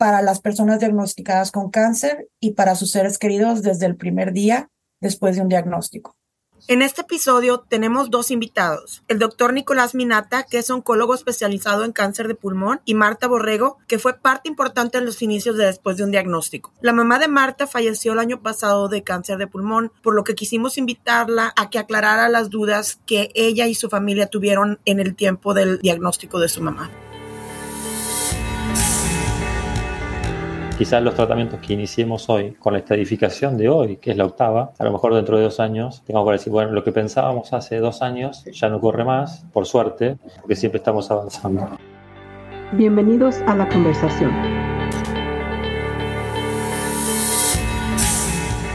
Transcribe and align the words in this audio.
para 0.00 0.22
las 0.22 0.40
personas 0.40 0.80
diagnosticadas 0.80 1.52
con 1.52 1.70
cáncer 1.70 2.30
y 2.40 2.52
para 2.52 2.74
sus 2.74 2.90
seres 2.90 3.18
queridos 3.18 3.60
desde 3.60 3.84
el 3.84 3.96
primer 3.96 4.32
día 4.32 4.70
después 4.98 5.36
de 5.36 5.42
un 5.42 5.50
diagnóstico. 5.50 6.16
En 6.68 6.80
este 6.80 7.02
episodio 7.02 7.66
tenemos 7.68 8.10
dos 8.10 8.30
invitados, 8.30 9.02
el 9.08 9.18
doctor 9.18 9.52
Nicolás 9.52 9.94
Minata, 9.94 10.44
que 10.44 10.56
es 10.56 10.70
oncólogo 10.70 11.14
especializado 11.14 11.84
en 11.84 11.92
cáncer 11.92 12.28
de 12.28 12.34
pulmón, 12.34 12.80
y 12.86 12.94
Marta 12.94 13.28
Borrego, 13.28 13.76
que 13.88 13.98
fue 13.98 14.14
parte 14.14 14.48
importante 14.48 14.96
en 14.96 15.04
los 15.04 15.20
inicios 15.20 15.58
de 15.58 15.66
después 15.66 15.98
de 15.98 16.04
un 16.04 16.12
diagnóstico. 16.12 16.72
La 16.80 16.94
mamá 16.94 17.18
de 17.18 17.28
Marta 17.28 17.66
falleció 17.66 18.14
el 18.14 18.20
año 18.20 18.40
pasado 18.40 18.88
de 18.88 19.02
cáncer 19.02 19.36
de 19.36 19.48
pulmón, 19.48 19.92
por 20.02 20.14
lo 20.14 20.24
que 20.24 20.34
quisimos 20.34 20.78
invitarla 20.78 21.52
a 21.58 21.68
que 21.68 21.78
aclarara 21.78 22.30
las 22.30 22.48
dudas 22.48 23.00
que 23.06 23.30
ella 23.34 23.66
y 23.66 23.74
su 23.74 23.90
familia 23.90 24.28
tuvieron 24.28 24.80
en 24.86 24.98
el 24.98 25.14
tiempo 25.14 25.52
del 25.52 25.78
diagnóstico 25.78 26.40
de 26.40 26.48
su 26.48 26.62
mamá. 26.62 26.90
Quizás 30.80 31.02
los 31.02 31.14
tratamientos 31.14 31.60
que 31.60 31.74
iniciemos 31.74 32.30
hoy, 32.30 32.52
con 32.52 32.72
la 32.72 32.78
estadificación 32.78 33.58
de 33.58 33.68
hoy, 33.68 33.98
que 33.98 34.12
es 34.12 34.16
la 34.16 34.24
octava, 34.24 34.72
a 34.78 34.84
lo 34.84 34.92
mejor 34.92 35.14
dentro 35.14 35.36
de 35.36 35.42
dos 35.42 35.60
años 35.60 36.02
tengamos 36.06 36.26
que 36.28 36.32
decir, 36.32 36.50
bueno, 36.50 36.72
lo 36.72 36.82
que 36.82 36.90
pensábamos 36.90 37.52
hace 37.52 37.76
dos 37.80 38.00
años 38.00 38.46
ya 38.50 38.70
no 38.70 38.80
corre 38.80 39.04
más, 39.04 39.44
por 39.52 39.66
suerte, 39.66 40.16
porque 40.40 40.56
siempre 40.56 40.78
estamos 40.78 41.10
avanzando. 41.10 41.68
Bienvenidos 42.72 43.42
a 43.46 43.56
la 43.56 43.68
conversación. 43.68 44.59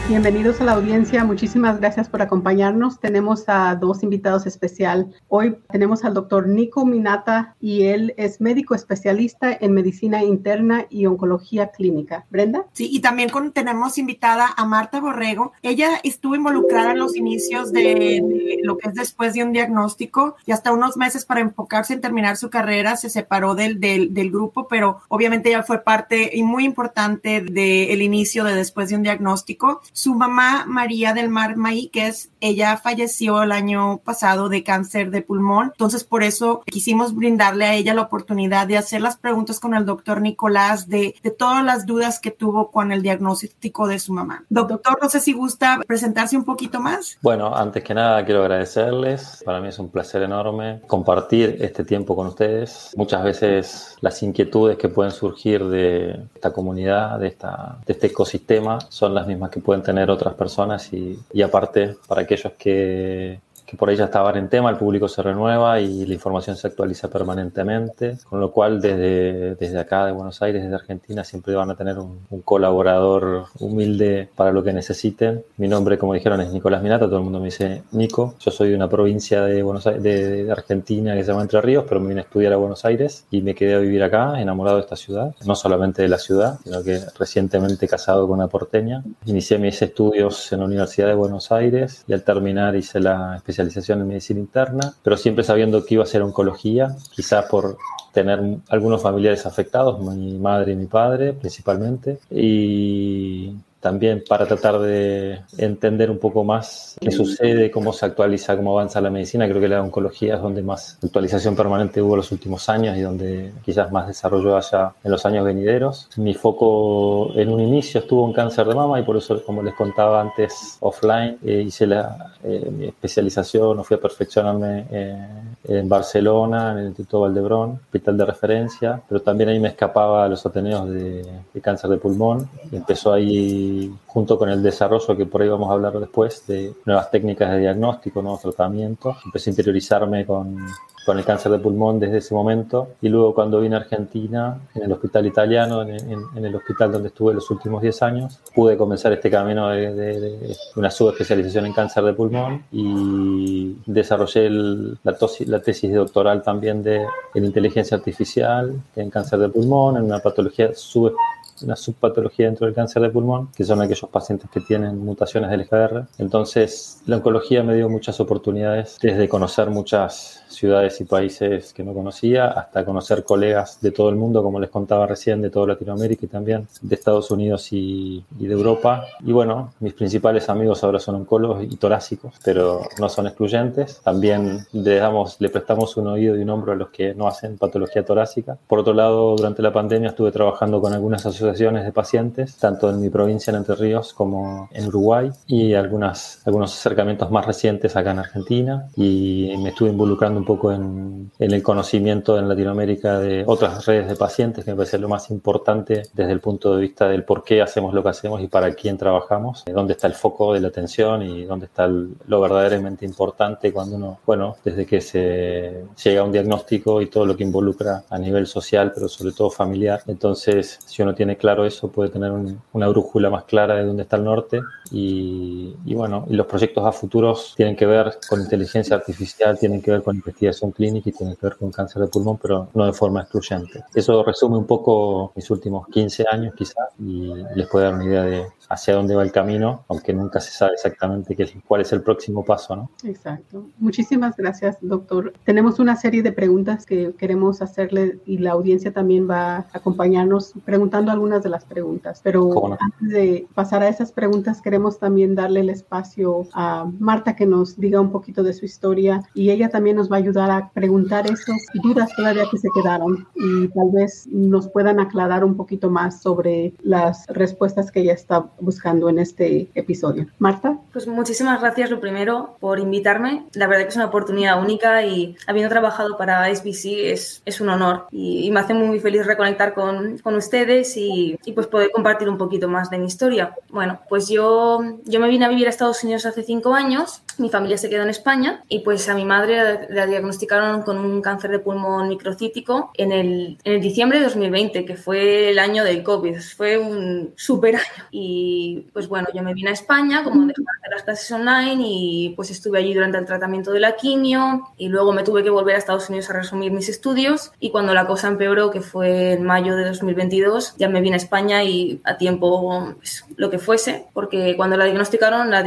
Bienvenidos 0.08 0.62
a 0.62 0.66
la 0.66 0.74
audiencia, 0.74 1.24
muchísimas 1.24 1.80
gracias 1.80 2.10
por 2.10 2.22
acompañarnos. 2.22 3.00
Tenemos 3.00 3.46
a 3.48 3.74
dos 3.74 4.04
invitados 4.04 4.46
especial. 4.46 5.12
Hoy 5.30 5.58
tenemos 5.72 6.06
al 6.06 6.14
doctor 6.14 6.48
Nico 6.48 6.86
Minata 6.86 7.56
y 7.60 7.86
él 7.86 8.14
es 8.16 8.40
médico 8.40 8.76
especialista 8.76 9.52
en 9.60 9.74
medicina 9.74 10.24
interna 10.24 10.86
y 10.92 11.08
oncología 11.08 11.72
clínica. 11.72 12.28
Brenda. 12.30 12.68
Sí, 12.74 12.88
y 12.92 13.00
también 13.00 13.32
tenemos 13.52 13.98
invitada 13.98 14.48
a 14.56 14.64
Marta 14.66 15.00
Borrego. 15.00 15.54
Ella 15.64 16.00
estuvo 16.04 16.36
involucrada 16.36 16.92
en 16.92 17.00
los 17.00 17.16
inicios 17.16 17.74
de, 17.74 18.60
lo 18.62 18.78
que 18.78 18.90
es 18.90 18.94
después 18.94 19.34
de 19.34 19.44
un 19.44 19.54
diagnóstico 19.54 20.36
y 20.46 20.52
hasta 20.52 20.72
unos 20.72 20.98
meses 20.98 21.26
para 21.26 21.42
enfocarse 21.42 21.94
en 21.94 22.02
terminar 22.02 22.38
su 22.38 22.52
carrera 22.52 22.96
se 22.96 23.10
separó 23.10 23.56
del, 23.56 23.80
del, 23.80 24.32
grupo, 24.32 24.68
pero 24.68 25.00
obviamente 25.08 25.50
ella 25.50 25.64
fue 25.64 25.80
parte 25.80 26.30
y 26.32 26.44
muy 26.44 26.64
importante 26.64 27.42
del 27.42 28.02
inicio 28.04 28.44
de 28.44 28.54
después 28.54 28.90
de 28.90 28.98
un 28.98 29.04
diagnóstico 29.04 29.82
su 29.96 30.14
mamá, 30.14 30.66
María 30.68 31.14
del 31.14 31.30
Mar 31.30 31.56
Maíquez, 31.56 32.30
ella 32.42 32.76
falleció 32.76 33.44
el 33.44 33.54
año 33.54 34.00
pasado 34.04 34.50
de 34.50 34.62
cáncer 34.62 35.10
de 35.10 35.22
pulmón. 35.22 35.72
Entonces, 35.72 36.04
por 36.04 36.22
eso 36.22 36.62
quisimos 36.66 37.16
brindarle 37.16 37.64
a 37.64 37.76
ella 37.76 37.94
la 37.94 38.02
oportunidad 38.02 38.68
de 38.68 38.78
hacer 38.78 39.02
las 39.02 39.16
preguntas 39.16 39.62
con 39.62 39.74
el 39.74 39.86
doctor 39.86 40.20
Nicolás 40.20 40.90
de, 40.90 41.16
de 41.24 41.32
todas 41.32 41.64
las 41.64 41.86
dudas 41.86 42.20
que 42.20 42.30
tuvo 42.30 42.72
con 42.72 42.92
el 42.92 43.02
diagnóstico 43.02 43.88
de 43.88 44.00
su 44.00 44.12
mamá. 44.12 44.44
Doctor, 44.50 44.98
no 45.02 45.10
sé 45.10 45.22
si 45.22 45.32
gusta 45.32 45.80
presentarse 45.88 46.36
un 46.36 46.44
poquito 46.44 46.82
más. 46.82 47.18
Bueno, 47.22 47.56
antes 47.56 47.82
que 47.82 47.94
nada 47.94 48.26
quiero 48.26 48.42
agradecerles. 48.42 49.44
Para 49.46 49.62
mí 49.62 49.70
es 49.70 49.80
un 49.80 49.88
placer 49.88 50.24
enorme 50.24 50.82
compartir 50.88 51.58
este 51.62 51.86
tiempo 51.86 52.18
con 52.18 52.28
ustedes. 52.28 52.92
Muchas 52.98 53.24
veces 53.24 53.96
las 54.02 54.22
inquietudes 54.22 54.78
que 54.78 54.90
pueden 54.90 55.14
surgir 55.14 55.64
de 55.64 56.20
esta 56.36 56.52
comunidad, 56.52 57.18
de, 57.18 57.28
esta, 57.28 57.78
de 57.86 57.94
este 57.94 58.08
ecosistema, 58.08 58.80
son 58.90 59.14
las 59.14 59.26
mismas 59.26 59.52
que 59.52 59.62
pueden 59.62 59.85
tener 59.86 60.12
otras 60.12 60.34
personas 60.34 60.92
y, 60.92 61.18
y 61.32 61.42
aparte 61.42 61.96
para 62.08 62.24
aquellos 62.24 62.52
que 62.54 63.40
que 63.66 63.78
por 63.78 63.90
ella 63.90 64.06
estaban 64.06 64.38
en 64.38 64.50
tema, 64.50 64.70
el 64.70 64.78
público 64.78 65.08
se 65.08 65.22
renueva 65.22 65.80
y 65.80 66.06
la 66.06 66.14
información 66.14 66.56
se 66.56 66.68
actualiza 66.68 67.10
permanentemente, 67.10 68.18
con 68.24 68.40
lo 68.40 68.52
cual 68.52 68.80
desde, 68.80 69.56
desde 69.56 69.80
acá 69.80 70.06
de 70.06 70.12
Buenos 70.12 70.42
Aires, 70.42 70.64
desde 70.64 70.76
Argentina, 70.76 71.24
siempre 71.24 71.56
van 71.56 71.72
a 71.72 71.76
tener 71.76 71.98
un, 71.98 72.26
colaborador 72.44 73.46
humilde 73.60 74.30
para 74.36 74.52
lo 74.52 74.64
que 74.64 74.72
necesiten. 74.72 75.44
Mi 75.58 75.68
nombre, 75.68 75.98
como 75.98 76.14
dijeron, 76.14 76.42
es 76.42 76.52
Nicolás 76.52 76.84
Minata, 76.84 77.06
todo 77.06 77.18
el 77.18 77.24
mundo 77.24 77.40
me 77.40 77.46
dice 77.46 77.84
Nico. 77.92 78.36
Yo 78.40 78.52
soy 78.52 78.70
de 78.70 78.76
una 78.76 78.90
provincia 78.90 79.42
de, 79.42 79.64
Buenos 79.64 79.88
Aires, 79.88 80.04
de, 80.04 80.52
Argentina 80.52 81.16
que 81.16 81.24
se 81.24 81.32
llama 81.32 81.42
Entre 81.42 81.60
Ríos, 81.62 81.86
pero 81.88 82.00
me 82.00 82.10
vine 82.10 82.22
a 82.22 82.24
estudiar 82.24 82.54
a 82.54 82.58
Buenos 82.58 82.86
Aires 82.86 83.26
y 83.32 83.42
me 83.42 83.56
quedé 83.56 83.74
a 83.76 83.80
vivir 83.80 84.04
acá, 84.04 84.40
enamorado 84.40 84.78
de 84.78 84.84
esta 84.84 84.96
ciudad, 84.96 85.34
no 85.46 85.56
solamente 85.56 86.02
de 86.04 86.08
la 86.08 86.20
ciudad, 86.20 86.60
sino 86.64 86.84
que 86.84 87.00
recientemente 87.18 87.88
casado 87.88 88.28
con 88.28 88.38
una 88.38 88.48
porteña. 88.48 89.04
Inicié 89.26 89.58
mis 89.58 89.82
estudios 89.82 90.52
en 90.52 90.60
la 90.60 90.66
Universidad 90.66 91.08
de 91.08 91.16
Buenos 91.16 91.52
Aires 91.52 92.04
y 92.08 92.14
al 92.14 92.24
terminar 92.24 92.76
hice 92.76 93.00
la 93.00 93.36
especialización 93.38 93.55
especialización 93.56 94.02
en 94.02 94.08
medicina 94.08 94.40
interna, 94.40 94.94
pero 95.02 95.18
siempre 95.18 95.44
sabiendo 95.44 95.86
que 95.86 95.96
iba 95.96 96.04
a 96.04 96.08
ser 96.08 96.22
oncología, 96.22 96.96
quizás 97.12 97.46
por 97.46 97.78
tener 98.12 98.40
algunos 98.70 99.02
familiares 99.02 99.46
afectados, 99.46 100.00
mi 100.00 100.38
madre 100.38 100.74
y 100.74 100.76
mi 100.76 100.86
padre 100.86 101.34
principalmente, 101.34 102.20
y 102.30 103.54
también 103.86 104.24
para 104.28 104.48
tratar 104.48 104.80
de 104.80 105.42
entender 105.60 106.10
un 106.10 106.18
poco 106.18 106.44
más 106.44 106.98
qué 107.00 107.12
sucede, 107.12 107.70
cómo 107.70 107.94
se 107.94 108.08
actualiza, 108.08 108.58
cómo 108.58 108.72
avanza 108.72 109.00
la 109.00 109.12
medicina. 109.12 109.48
Creo 109.48 109.62
que 109.62 109.68
la 109.68 109.80
oncología 109.80 110.38
es 110.38 110.42
donde 110.42 110.64
más 110.64 110.98
actualización 111.04 111.56
permanente 111.56 112.02
hubo 112.02 112.16
los 112.16 112.32
últimos 112.32 112.68
años 112.68 112.98
y 112.98 113.02
donde 113.02 113.52
quizás 113.64 113.92
más 113.92 114.08
desarrollo 114.08 114.58
haya 114.58 114.92
en 115.04 115.12
los 115.12 115.24
años 115.28 115.46
venideros. 115.46 116.10
Mi 116.18 116.34
foco 116.34 117.32
en 117.36 117.50
un 117.50 117.60
inicio 117.60 118.00
estuvo 118.00 118.26
en 118.26 118.34
cáncer 118.34 118.66
de 118.66 118.74
mama 118.74 119.00
y 119.00 119.04
por 119.04 119.18
eso, 119.18 119.44
como 119.44 119.62
les 119.62 119.76
contaba 119.76 120.20
antes, 120.20 120.78
offline, 120.80 121.38
eh, 121.46 121.62
hice 121.68 121.86
la, 121.86 122.34
eh, 122.44 122.68
mi 122.76 122.86
especialización 122.86 123.84
fui 123.84 123.98
a 123.98 124.02
perfeccionarme 124.02 124.88
eh, 124.90 125.28
en 125.66 125.88
Barcelona, 125.88 126.72
en 126.72 126.78
el 126.80 126.86
Instituto 126.88 127.22
Valdebrón, 127.22 127.80
hospital 127.86 128.18
de 128.18 128.26
referencia, 128.26 129.02
pero 129.08 129.22
también 129.22 129.50
ahí 129.50 129.60
me 129.60 129.68
escapaba 129.68 130.26
a 130.26 130.28
los 130.28 130.44
Ateneos 130.44 130.90
de, 130.90 131.24
de 131.54 131.62
cáncer 131.62 131.92
de 131.92 131.98
pulmón. 131.98 132.50
Empezó 132.72 133.14
ahí 133.14 133.75
junto 134.08 134.38
con 134.38 134.50
el 134.50 134.62
desarrollo 134.64 135.18
que 135.18 135.26
por 135.26 135.42
ahí 135.42 135.50
vamos 135.50 135.70
a 135.70 135.74
hablar 135.74 136.00
después 136.00 136.46
de 136.48 136.74
nuevas 136.86 137.12
técnicas 137.12 137.52
de 137.52 137.60
diagnóstico, 137.60 138.22
nuevos 138.22 138.42
tratamientos, 138.42 139.18
empecé 139.26 139.50
a 139.50 139.52
interiorizarme 139.52 140.26
con, 140.26 140.58
con 141.06 141.20
el 141.20 141.24
cáncer 141.24 141.52
de 141.52 141.60
pulmón 141.60 142.00
desde 142.00 142.18
ese 142.18 142.34
momento 142.34 142.96
y 143.02 143.10
luego 143.10 143.36
cuando 143.36 143.62
vine 143.62 143.76
a 143.76 143.80
Argentina, 143.80 144.60
en 144.74 144.84
el 144.84 144.92
hospital 144.92 145.28
italiano, 145.28 145.84
en, 145.84 145.90
en, 146.36 146.46
el 146.46 146.56
hospital 146.56 146.92
donde 146.92 147.10
estuve 147.10 147.34
los 147.34 147.50
últimos 147.52 147.82
10 147.82 148.02
años, 148.02 148.40
pude 148.56 148.76
comenzar 148.76 149.14
este 149.14 149.30
camino 149.30 149.70
de, 149.70 149.94
de, 149.94 150.56
una 150.76 150.90
subespecialización 150.90 151.68
en 151.68 151.74
cáncer 151.74 152.04
de 152.06 152.14
pulmón 152.14 152.64
y 152.72 153.78
desarrollé 153.86 154.50
la, 154.50 155.16
la, 155.46 155.60
tesis 155.62 155.94
doctoral 155.94 156.42
también 156.42 156.82
de, 156.82 157.06
en 157.36 157.46
inteligencia 157.46 157.98
artificial 157.98 158.82
en 158.96 159.10
cáncer 159.12 159.40
de 159.40 159.50
pulmón, 159.50 159.98
en 159.98 160.04
una 160.06 160.20
patología 160.20 160.72
subespecializada 160.74 161.45
una 161.64 161.76
subpatología 161.76 162.48
dentro 162.48 162.66
del 162.66 162.76
cáncer 162.76 163.02
de 163.02 163.10
pulmón, 163.10 163.50
que 163.56 163.64
son 163.64 163.82
aquellos 163.82 164.10
pacientes 164.10 164.50
que 164.50 164.62
tienen 164.62 165.04
mutaciones 165.04 165.50
del 165.50 165.62
EGR. 165.62 166.06
Entonces, 166.18 167.02
la 167.06 167.18
oncología 167.18 167.64
me 167.64 167.76
dio 167.76 167.90
muchas 167.90 168.20
oportunidades 168.20 168.98
desde 169.02 169.30
conocer 169.30 169.70
muchas 169.70 170.44
ciudades 170.48 171.00
y 171.02 171.06
países 171.06 171.74
que 171.74 171.84
no 171.84 171.94
conocía, 171.94 172.48
hasta 172.48 172.86
conocer 172.86 173.24
colegas 173.24 173.80
de 173.82 173.92
todo 173.92 174.10
el 174.10 174.16
mundo, 174.16 174.42
como 174.42 174.60
les 174.60 174.70
contaba 174.70 175.06
recién, 175.06 175.42
de 175.42 175.50
toda 175.50 175.68
Latinoamérica 175.68 176.26
y 176.26 176.30
también 176.30 176.68
de 176.82 176.96
Estados 176.96 177.30
Unidos 177.32 177.68
y, 177.72 178.24
de 178.32 178.54
Europa. 178.54 179.06
Y 179.22 179.32
bueno, 179.32 179.74
mis 179.80 179.94
principales 179.94 180.50
amigos 180.50 180.84
ahora 180.84 181.00
son 181.00 181.16
oncólogos 181.16 181.64
y 181.64 181.76
torácicos, 181.76 182.36
pero 182.44 182.82
no 183.00 183.10
son 183.10 183.28
excluyentes. 183.28 184.02
También 184.04 184.66
le, 184.72 184.96
damos, 184.96 185.38
le 185.40 185.50
prestamos 185.50 185.98
un 185.98 186.08
oído 186.08 186.38
y 186.38 186.42
un 186.42 186.50
hombro 186.50 186.74
a 186.74 186.76
los 186.76 186.90
que 186.90 187.14
no 187.14 187.28
hacen 187.28 187.58
patología 187.58 188.06
torácica. 188.06 188.58
Por 188.68 188.80
otro 188.80 188.94
lado, 188.94 189.36
durante 189.36 189.62
la 189.62 189.74
pandemia 189.74 190.10
estuve 190.10 190.32
trabajando 190.32 190.80
con 190.80 190.94
algunas 190.94 191.26
asociaciones 191.26 191.45
asociaciones 191.46 191.86
de 191.86 191.92
pacientes, 191.92 192.56
tanto 192.58 192.90
en 192.90 193.02
mi 193.02 193.10
provincia 193.10 193.52
en 193.52 193.58
Entre 193.58 193.76
Ríos 193.76 194.14
como 194.14 194.70
en 194.72 194.88
Uruguay, 194.88 195.32
y 195.48 195.74
algunas, 195.74 196.42
algunos 196.46 196.74
acercamientos 196.74 197.32
más 197.32 197.46
recientes 197.46 197.96
acá 197.96 198.12
en 198.12 198.20
Argentina. 198.20 198.88
Y 198.96 199.54
me 199.60 199.70
estuve 199.70 199.90
involucrando 199.90 200.40
un 200.40 200.46
poco 200.46 200.72
en, 200.72 201.32
en 201.40 201.52
el 201.52 201.64
conocimiento 201.64 202.38
en 202.38 202.48
Latinoamérica 202.48 203.20
de 203.20 203.44
otras 203.46 203.86
redes 203.86 204.08
de 204.08 204.16
pacientes, 204.16 204.66
que 204.66 204.72
me 204.72 204.78
parece 204.78 204.98
lo 204.98 205.10
más 205.10 205.30
importante 205.30 206.04
desde 206.14 206.32
el 206.32 206.40
punto 206.40 206.76
de 206.76 206.82
vista 206.82 207.08
del 207.08 207.24
por 207.24 207.44
qué 207.44 207.62
hacemos 207.62 207.94
lo 207.94 208.04
que 208.04 208.10
hacemos 208.10 208.42
y 208.42 208.48
para 208.48 208.74
quién 208.74 208.98
trabajamos, 208.98 209.64
dónde 209.66 209.94
está 209.94 210.08
el 210.08 210.14
foco 210.14 210.54
de 210.54 210.62
la 210.62 210.70
atención 210.70 211.22
y 211.22 211.46
dónde 211.46 211.66
está 211.66 211.88
lo 211.88 212.42
verdaderamente 212.42 213.06
importante 213.06 213.72
cuando 213.72 213.96
uno, 213.96 214.20
bueno, 214.26 214.56
desde 214.64 214.86
que 214.86 215.02
se 215.02 215.86
llega 216.04 216.22
a 216.22 216.24
un 216.24 216.32
diagnóstico 216.32 217.02
y 217.02 217.08
todo 217.08 217.26
lo 217.26 217.36
que 217.36 217.44
involucra 217.44 218.04
a 218.10 218.18
nivel 218.18 218.48
social, 218.48 218.92
pero 218.94 219.08
sobre 219.08 219.34
todo 219.34 219.50
familiar. 219.50 220.02
Entonces, 220.08 220.80
si 220.86 221.02
uno 221.02 221.14
tiene 221.14 221.35
claro 221.38 221.66
eso, 221.66 221.92
puede 221.92 222.10
tener 222.10 222.32
una 222.74 222.88
brújula 222.88 223.30
más 223.30 223.46
clara 223.46 223.76
de 223.76 223.86
dónde 223.86 224.04
está 224.04 224.18
el 224.18 224.24
norte 224.24 224.62
y, 224.92 225.76
y, 225.86 225.96
bueno, 225.96 226.26
y 226.30 226.36
los 226.36 226.46
proyectos 226.48 226.86
a 226.86 226.92
futuros 226.92 227.54
tienen 227.56 227.76
que 227.76 227.86
ver 227.86 228.18
con 228.30 228.42
inteligencia 228.42 228.96
artificial, 228.96 229.58
tienen 229.58 229.82
que 229.82 229.92
ver 229.92 230.04
con 230.04 230.16
investigación 230.16 230.72
clínica 230.72 231.10
y 231.10 231.14
tienen 231.14 231.36
que 231.36 231.46
ver 231.48 231.58
con 231.58 231.72
cáncer 231.72 232.02
de 232.02 232.08
pulmón, 232.08 232.38
pero 232.42 232.70
no 232.74 232.86
de 232.86 232.94
forma 232.94 233.22
excluyente. 233.22 233.84
Eso 233.94 234.24
resume 234.24 234.58
un 234.58 234.66
poco 234.66 235.32
mis 235.36 235.50
últimos 235.50 235.88
15 235.88 236.26
años 236.32 236.54
quizás 236.56 236.90
y 237.00 237.34
les 237.56 237.68
puede 237.68 237.86
dar 237.86 237.96
una 237.96 238.06
idea 238.06 238.24
de 238.24 238.46
hacia 238.70 238.96
dónde 238.96 239.16
va 239.16 239.24
el 239.24 239.32
camino, 239.32 239.86
aunque 239.88 240.14
nunca 240.14 240.40
se 240.40 240.52
sabe 240.52 240.74
exactamente 240.74 241.36
qué, 241.36 241.48
cuál 241.68 241.82
es 241.82 241.94
el 241.94 242.02
próximo 242.02 242.44
paso, 242.44 242.76
¿no? 242.76 242.90
Exacto. 243.04 243.68
Muchísimas 243.78 244.36
gracias, 244.36 244.78
doctor. 244.82 245.34
Tenemos 245.44 245.80
una 245.80 245.96
serie 245.96 246.24
de 246.24 246.32
preguntas 246.32 246.86
que 246.86 247.14
queremos 247.18 247.62
hacerle 247.62 248.20
y 248.26 248.40
la 248.40 248.52
audiencia 248.52 248.92
también 248.92 249.30
va 249.30 249.58
a 249.58 249.68
acompañarnos 249.74 250.54
preguntando 250.64 251.12
algunas 251.12 251.25
de 251.26 251.50
las 251.50 251.66
preguntas. 251.66 252.22
Pero 252.24 252.76
antes 252.80 253.10
de 253.10 253.48
pasar 253.54 253.82
a 253.82 253.90
esas 253.90 254.12
preguntas, 254.12 254.62
queremos 254.62 255.00
también 255.00 255.36
darle 255.36 255.62
el 255.62 255.70
espacio 255.70 256.48
a 256.54 256.90
Marta 257.00 257.36
que 257.36 257.46
nos 257.46 257.78
diga 257.78 258.00
un 258.00 258.12
poquito 258.12 258.44
de 258.44 258.54
su 258.54 258.66
historia 258.66 259.24
y 259.34 259.50
ella 259.50 259.70
también 259.70 259.96
nos 259.98 260.12
va 260.12 260.18
a 260.18 260.20
ayudar 260.20 260.52
a 260.52 260.70
preguntar 260.74 261.26
esas 261.26 261.58
dudas 261.84 262.10
todavía 262.16 262.44
que 262.50 262.58
se 262.58 262.70
quedaron 262.74 263.28
y 263.36 263.68
tal 263.70 263.92
vez 263.92 264.28
nos 264.32 264.68
puedan 264.70 265.00
aclarar 265.00 265.44
un 265.44 265.56
poquito 265.56 265.90
más 265.90 266.22
sobre 266.22 266.74
las 266.84 267.26
respuestas 267.28 267.92
que 267.92 268.02
ella 268.02 268.14
está 268.14 268.46
buscando 268.60 269.10
en 269.10 269.20
este 269.20 269.70
episodio. 269.76 270.28
Marta. 270.38 270.78
Pues 270.94 271.08
muchísimas 271.08 271.60
gracias 271.60 271.90
lo 271.90 272.00
primero 272.00 272.56
por 272.60 272.80
invitarme. 272.80 273.46
La 273.54 273.68
verdad 273.68 273.84
que 273.84 273.90
es 273.90 273.96
una 273.96 274.06
oportunidad 274.06 274.62
única 274.62 275.04
y 275.04 275.36
habiendo 275.48 275.70
trabajado 275.70 276.18
para 276.18 276.54
SBC 276.54 277.12
es, 277.12 277.42
es 277.46 277.62
un 277.62 277.70
honor 277.70 278.08
y, 278.12 278.52
me 278.56 278.62
hace 278.62 278.74
muy 278.74 279.00
feliz 279.00 279.26
reconectar 279.26 279.74
con, 279.74 280.18
con 280.20 280.36
ustedes 280.36 280.96
y, 280.96 281.15
y, 281.46 281.52
pues 281.54 281.68
poder 281.68 281.92
compartir 281.92 282.30
un 282.30 282.38
poquito 282.38 282.68
más 282.68 282.90
de 282.90 282.98
mi 282.98 283.06
historia. 283.06 283.56
Bueno, 283.70 284.00
pues 284.10 284.28
yo, 284.28 284.80
yo 285.06 285.20
me 285.20 285.30
vine 285.30 285.46
a 285.46 285.50
vivir 285.50 285.68
a 285.68 285.70
Estados 285.70 286.04
Unidos 286.04 286.26
hace 286.26 286.44
cinco 286.44 286.74
años, 286.74 287.22
mi 287.40 287.50
familia 287.50 287.78
se 287.78 287.90
quedó 287.90 288.04
en 288.04 288.10
España 288.10 288.64
y 288.70 288.80
pues 288.80 289.08
a 289.10 289.16
mi 289.16 289.26
madre 289.26 289.88
la 289.90 290.06
diagnosticaron 290.06 290.82
con 290.84 290.98
un 290.98 291.22
cáncer 291.22 291.52
de 291.52 291.60
pulmón 291.60 292.08
microcítico 292.08 292.92
en 292.96 293.12
el, 293.12 293.58
en 293.64 293.74
el 293.74 293.82
diciembre 293.82 294.20
de 294.20 294.26
2020, 294.26 294.86
que 294.86 294.96
fue 294.96 295.50
el 295.50 295.60
año 295.60 295.84
del 295.84 296.04
COVID. 296.04 296.40
Fue 296.56 296.78
un 296.78 297.34
super 297.36 297.76
año 297.76 298.06
y 298.12 298.88
pues 298.94 299.08
bueno, 299.08 299.28
yo 299.34 299.44
me 299.44 299.54
vine 299.54 299.70
a 299.70 299.74
España 299.74 300.24
como 300.24 300.46
de 300.46 300.54
hacer 300.54 300.92
las 300.92 301.04
clases 301.04 301.32
online 301.32 301.84
y 301.86 302.34
pues 302.36 302.52
estuve 302.52 302.80
allí 302.80 302.94
durante 302.94 303.18
el 303.18 303.26
tratamiento 303.26 303.72
de 303.72 303.80
la 303.80 303.96
quimio 303.96 304.70
y 304.78 304.88
luego 304.90 305.14
me 305.14 305.24
tuve 305.24 305.44
que 305.44 305.50
volver 305.50 305.76
a 305.76 305.78
Estados 305.80 306.10
Unidos 306.10 306.30
a 306.30 306.34
resumir 306.34 306.72
mis 306.72 306.90
estudios 306.90 307.52
y 307.60 307.72
cuando 307.72 307.94
la 307.94 308.08
cosa 308.08 308.28
empeoró, 308.28 308.72
que 308.72 308.82
fue 308.82 309.34
en 309.34 309.44
mayo 309.44 309.76
de 309.76 309.86
2022, 309.86 310.76
ya 310.78 310.90
me 310.90 311.02
vine 311.02 311.16
a 311.16 311.18
España 311.18 311.64
y 311.64 312.02
a 312.04 312.18
tiempo 312.18 312.96
pues, 312.98 313.26
lo 313.36 313.50
que 313.50 313.60
fuese, 313.60 314.06
porque 314.14 314.56
cuando 314.56 314.78
la 314.78 314.86
diagnosticaron, 314.86 315.50
la, 315.50 315.64